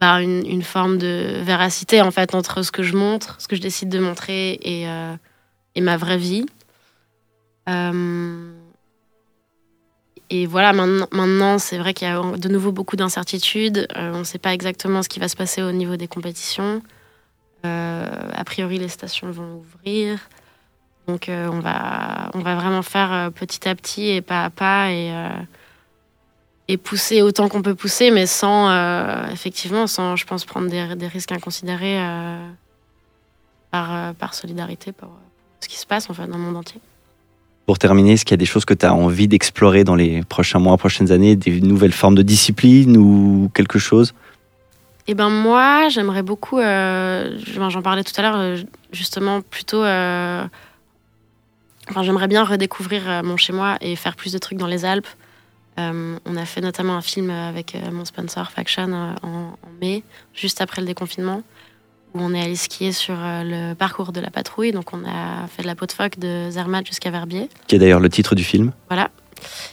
bah, 0.00 0.20
une, 0.22 0.46
une 0.46 0.62
forme 0.62 0.98
de 0.98 1.40
véracité 1.42 2.02
en 2.02 2.10
fait 2.10 2.34
entre 2.34 2.62
ce 2.62 2.70
que 2.70 2.82
je 2.82 2.94
montre, 2.94 3.36
ce 3.38 3.48
que 3.48 3.56
je 3.56 3.60
décide 3.60 3.88
de 3.88 3.98
montrer 3.98 4.52
et, 4.62 4.86
et 5.74 5.80
ma 5.80 5.96
vraie 5.96 6.18
vie. 6.18 6.46
Et 10.30 10.46
voilà, 10.46 10.72
maintenant, 10.74 11.58
c'est 11.58 11.78
vrai 11.78 11.94
qu'il 11.94 12.06
y 12.06 12.10
a 12.10 12.20
de 12.20 12.48
nouveau 12.48 12.70
beaucoup 12.70 12.96
d'incertitudes. 12.96 13.88
Euh, 13.96 14.12
on 14.12 14.18
ne 14.18 14.24
sait 14.24 14.38
pas 14.38 14.52
exactement 14.52 15.02
ce 15.02 15.08
qui 15.08 15.20
va 15.20 15.28
se 15.28 15.36
passer 15.36 15.62
au 15.62 15.72
niveau 15.72 15.96
des 15.96 16.08
compétitions. 16.08 16.82
Euh, 17.64 18.06
a 18.34 18.44
priori, 18.44 18.78
les 18.78 18.88
stations 18.88 19.30
vont 19.30 19.62
ouvrir. 19.62 20.18
Donc, 21.06 21.30
euh, 21.30 21.48
on, 21.50 21.60
va, 21.60 22.30
on 22.34 22.40
va 22.40 22.56
vraiment 22.56 22.82
faire 22.82 23.30
petit 23.32 23.66
à 23.66 23.74
petit 23.74 24.08
et 24.08 24.20
pas 24.20 24.44
à 24.44 24.50
pas 24.50 24.90
et, 24.90 26.76
pousser 26.76 27.22
autant 27.22 27.48
qu'on 27.48 27.62
peut 27.62 27.74
pousser, 27.74 28.10
mais 28.10 28.26
sans, 28.26 28.70
effectivement, 29.30 29.86
sans, 29.86 30.16
je 30.16 30.26
pense, 30.26 30.44
prendre 30.44 30.68
des, 30.68 31.06
risques 31.06 31.32
inconsidérés 31.32 31.98
par, 33.70 34.14
par 34.16 34.34
solidarité 34.34 34.92
pour, 34.92 35.08
ce 35.60 35.68
qui 35.68 35.78
se 35.78 35.86
passe 35.86 36.10
en 36.10 36.12
dans 36.12 36.36
le 36.36 36.42
monde 36.42 36.56
entier. 36.56 36.82
Pour 37.68 37.78
terminer, 37.78 38.12
est-ce 38.12 38.24
qu'il 38.24 38.30
y 38.32 38.34
a 38.34 38.38
des 38.38 38.46
choses 38.46 38.64
que 38.64 38.72
tu 38.72 38.86
as 38.86 38.94
envie 38.94 39.28
d'explorer 39.28 39.84
dans 39.84 39.94
les 39.94 40.22
prochains 40.22 40.58
mois, 40.58 40.78
prochaines 40.78 41.12
années, 41.12 41.36
des 41.36 41.60
nouvelles 41.60 41.92
formes 41.92 42.14
de 42.14 42.22
discipline 42.22 42.96
ou 42.96 43.50
quelque 43.52 43.78
chose? 43.78 44.14
Eh 45.06 45.12
ben 45.12 45.28
moi, 45.28 45.90
j'aimerais 45.90 46.22
beaucoup, 46.22 46.58
euh, 46.60 47.36
je- 47.44 47.68
j'en 47.68 47.82
parlais 47.82 48.04
tout 48.04 48.14
à 48.16 48.22
l'heure, 48.22 48.36
euh, 48.38 48.56
justement 48.90 49.42
plutôt, 49.42 49.84
euh, 49.84 50.44
enfin 51.90 52.02
j'aimerais 52.04 52.26
bien 52.26 52.42
redécouvrir 52.42 53.02
mon 53.22 53.36
chez 53.36 53.52
moi 53.52 53.76
et 53.82 53.96
faire 53.96 54.16
plus 54.16 54.32
de 54.32 54.38
trucs 54.38 54.56
dans 54.56 54.66
les 54.66 54.86
Alpes. 54.86 55.06
On 55.76 56.36
a 56.36 56.44
fait 56.46 56.62
notamment 56.62 56.96
un 56.96 57.02
film 57.02 57.28
avec 57.28 57.76
mon 57.92 58.06
sponsor 58.06 58.50
Faction 58.50 58.90
en 59.22 59.52
mai, 59.82 60.02
juste 60.34 60.62
après 60.62 60.80
le 60.80 60.86
déconfinement, 60.86 61.42
où 62.14 62.20
on 62.20 62.32
est 62.34 62.40
allé 62.42 62.56
skier 62.56 62.92
sur 62.92 63.14
euh, 63.18 63.42
le 63.44 63.74
parcours 63.74 64.12
de 64.12 64.20
la 64.20 64.30
patrouille. 64.30 64.72
Donc 64.72 64.92
on 64.92 65.04
a 65.04 65.46
fait 65.48 65.62
de 65.62 65.66
la 65.66 65.74
peau 65.74 65.86
de 65.86 65.92
phoque 65.92 66.18
de 66.18 66.48
Zermatt 66.50 66.86
jusqu'à 66.86 67.10
Verbier, 67.10 67.48
Qui 67.66 67.76
est 67.76 67.78
d'ailleurs 67.78 68.00
le 68.00 68.08
titre 68.08 68.34
du 68.34 68.44
film. 68.44 68.72
voilà, 68.88 69.10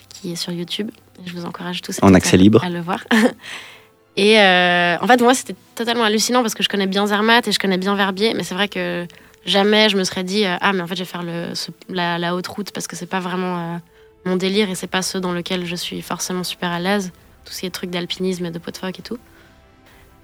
qui 0.09 0.31
est 0.33 0.35
sur 0.35 0.51
YouTube. 0.51 0.91
Je 1.25 1.31
vous 1.33 1.45
encourage 1.45 1.81
tous 1.81 1.97
En 2.01 2.13
accès 2.13 2.35
libre. 2.37 2.63
à 2.63 2.69
le 2.69 2.81
voir. 2.81 3.03
Et 4.17 4.39
euh, 4.39 4.97
en 5.01 5.07
fait, 5.07 5.21
moi, 5.21 5.33
c'était 5.33 5.55
totalement 5.75 6.03
hallucinant 6.03 6.41
parce 6.41 6.53
que 6.53 6.63
je 6.63 6.69
connais 6.69 6.87
bien 6.87 7.05
Zermatt 7.07 7.45
et 7.47 7.51
je 7.51 7.59
connais 7.59 7.77
bien 7.77 7.95
Verbier, 7.95 8.33
mais 8.33 8.43
c'est 8.43 8.55
vrai 8.55 8.69
que 8.69 9.05
jamais 9.45 9.89
je 9.89 9.97
me 9.97 10.03
serais 10.05 10.23
dit 10.23 10.45
euh, 10.45 10.55
ah 10.61 10.71
mais 10.73 10.81
en 10.81 10.87
fait 10.87 10.95
je 10.95 11.01
vais 11.01 11.05
faire 11.09 11.21
le, 11.21 11.53
ce- 11.53 11.69
la, 11.89 12.17
la 12.17 12.33
haute 12.33 12.47
route 12.47 12.71
parce 12.71 12.87
que 12.87 12.95
c'est 12.95 13.05
pas 13.05 13.19
vraiment 13.19 13.57
euh, 13.75 13.77
mon 14.25 14.37
délire 14.37 14.69
et 14.71 14.75
c'est 14.75 14.87
pas 14.87 15.01
ceux 15.03 15.19
dans 15.19 15.33
lequel 15.33 15.65
je 15.65 15.75
suis 15.75 16.01
forcément 16.01 16.43
super 16.43 16.71
à 16.71 16.79
l'aise, 16.79 17.11
tous 17.43 17.51
ces 17.53 17.69
trucs 17.69 17.89
d'alpinisme 17.91 18.45
et 18.45 18.51
de 18.51 18.57
pot 18.57 18.71
de 18.71 18.77
phoque 18.77 18.97
et 18.99 19.03
tout. 19.03 19.17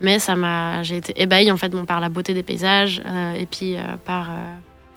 Mais 0.02 0.20
ça 0.20 0.36
m'a, 0.36 0.84
j'ai 0.84 0.98
été 0.98 1.14
ébahie 1.22 1.52
en 1.52 1.58
fait 1.58 1.70
bon, 1.70 1.86
par 1.86 2.00
la 2.00 2.10
beauté 2.10 2.34
des 2.34 2.44
paysages 2.44 3.02
euh, 3.06 3.34
et 3.34 3.46
puis 3.46 3.78
euh, 3.78 3.82
par 4.04 4.32
euh, 4.32 4.34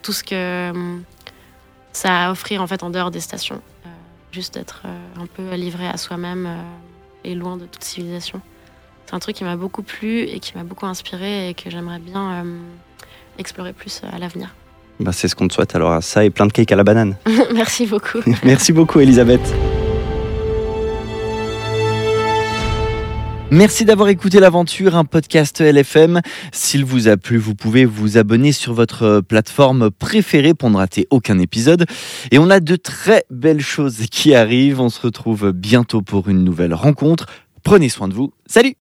tout 0.03 0.13
ce 0.13 0.25
que 0.25 0.71
hum, 0.71 1.03
ça 1.93 2.23
a 2.23 2.29
à 2.29 2.31
offrir 2.33 2.63
en 2.63 2.67
fait 2.67 2.83
en 2.83 2.91
dehors 2.91 3.11
des 3.11 3.21
stations, 3.21 3.61
juste 4.33 4.55
d'être 4.55 4.83
un 5.17 5.27
peu 5.27 5.55
livré 5.55 5.87
à 5.87 5.97
soi-même 5.97 6.49
et 7.23 7.37
loin 7.37 7.57
de 7.57 7.67
toute 7.67 7.85
civilisation. 7.85 8.41
C'est 9.07 9.15
un 9.15 9.21
truc 9.21 9.37
qui 9.37 9.45
m'a 9.45 9.55
beaucoup 9.55 9.85
plu 9.85 10.23
et 10.23 10.41
qui 10.41 10.57
m'a 10.57 10.65
beaucoup 10.65 10.87
inspiré 10.87 11.51
et 11.51 11.55
que 11.55 11.71
j'aimerais 11.71 12.01
bien 12.01 12.45
explorer 13.39 13.73
plus 13.73 14.03
à 14.13 14.19
l'avenir. 14.19 14.53
Bah, 14.99 15.13
c'est 15.13 15.29
ce 15.29 15.37
qu'on 15.37 15.47
te 15.47 15.55
souhaite 15.55 15.77
alors 15.77 16.03
ça 16.03 16.25
et 16.25 16.31
plein 16.31 16.47
de 16.47 16.53
cake 16.53 16.73
à 16.73 16.77
la 16.77 16.83
banane. 16.83 17.17
Merci 17.55 17.87
beaucoup. 17.87 18.19
Merci 18.43 18.73
beaucoup 18.73 18.99
Elisabeth. 18.99 19.55
Merci 23.55 23.85
d'avoir 23.85 24.09
écouté 24.09 24.41
l'aventure, 24.41 24.97
un 24.97 25.05
podcast 25.05 25.61
LFM. 25.61 26.23
S'il 26.51 26.85
vous 26.85 27.07
a 27.07 27.17
plu, 27.17 27.37
vous 27.37 27.55
pouvez 27.55 27.85
vous 27.85 28.19
abonner 28.19 28.51
sur 28.51 28.75
votre 28.75 29.21
plateforme 29.21 29.93
préférée 29.93 30.55
pour 30.55 30.71
ne 30.71 30.77
rater 30.77 31.07
aucun 31.11 31.39
épisode. 31.39 31.87
Et 32.33 32.41
on 32.41 32.51
a 32.51 32.59
de 32.59 32.75
très 32.75 33.23
belles 33.31 33.61
choses 33.61 34.07
qui 34.11 34.35
arrivent. 34.35 34.81
On 34.81 34.89
se 34.89 35.01
retrouve 35.01 35.53
bientôt 35.53 36.03
pour 36.03 36.29
une 36.29 36.43
nouvelle 36.43 36.75
rencontre. 36.75 37.27
Prenez 37.63 37.91
soin 37.91 38.09
de 38.09 38.15
vous. 38.15 38.33
Salut 38.47 38.73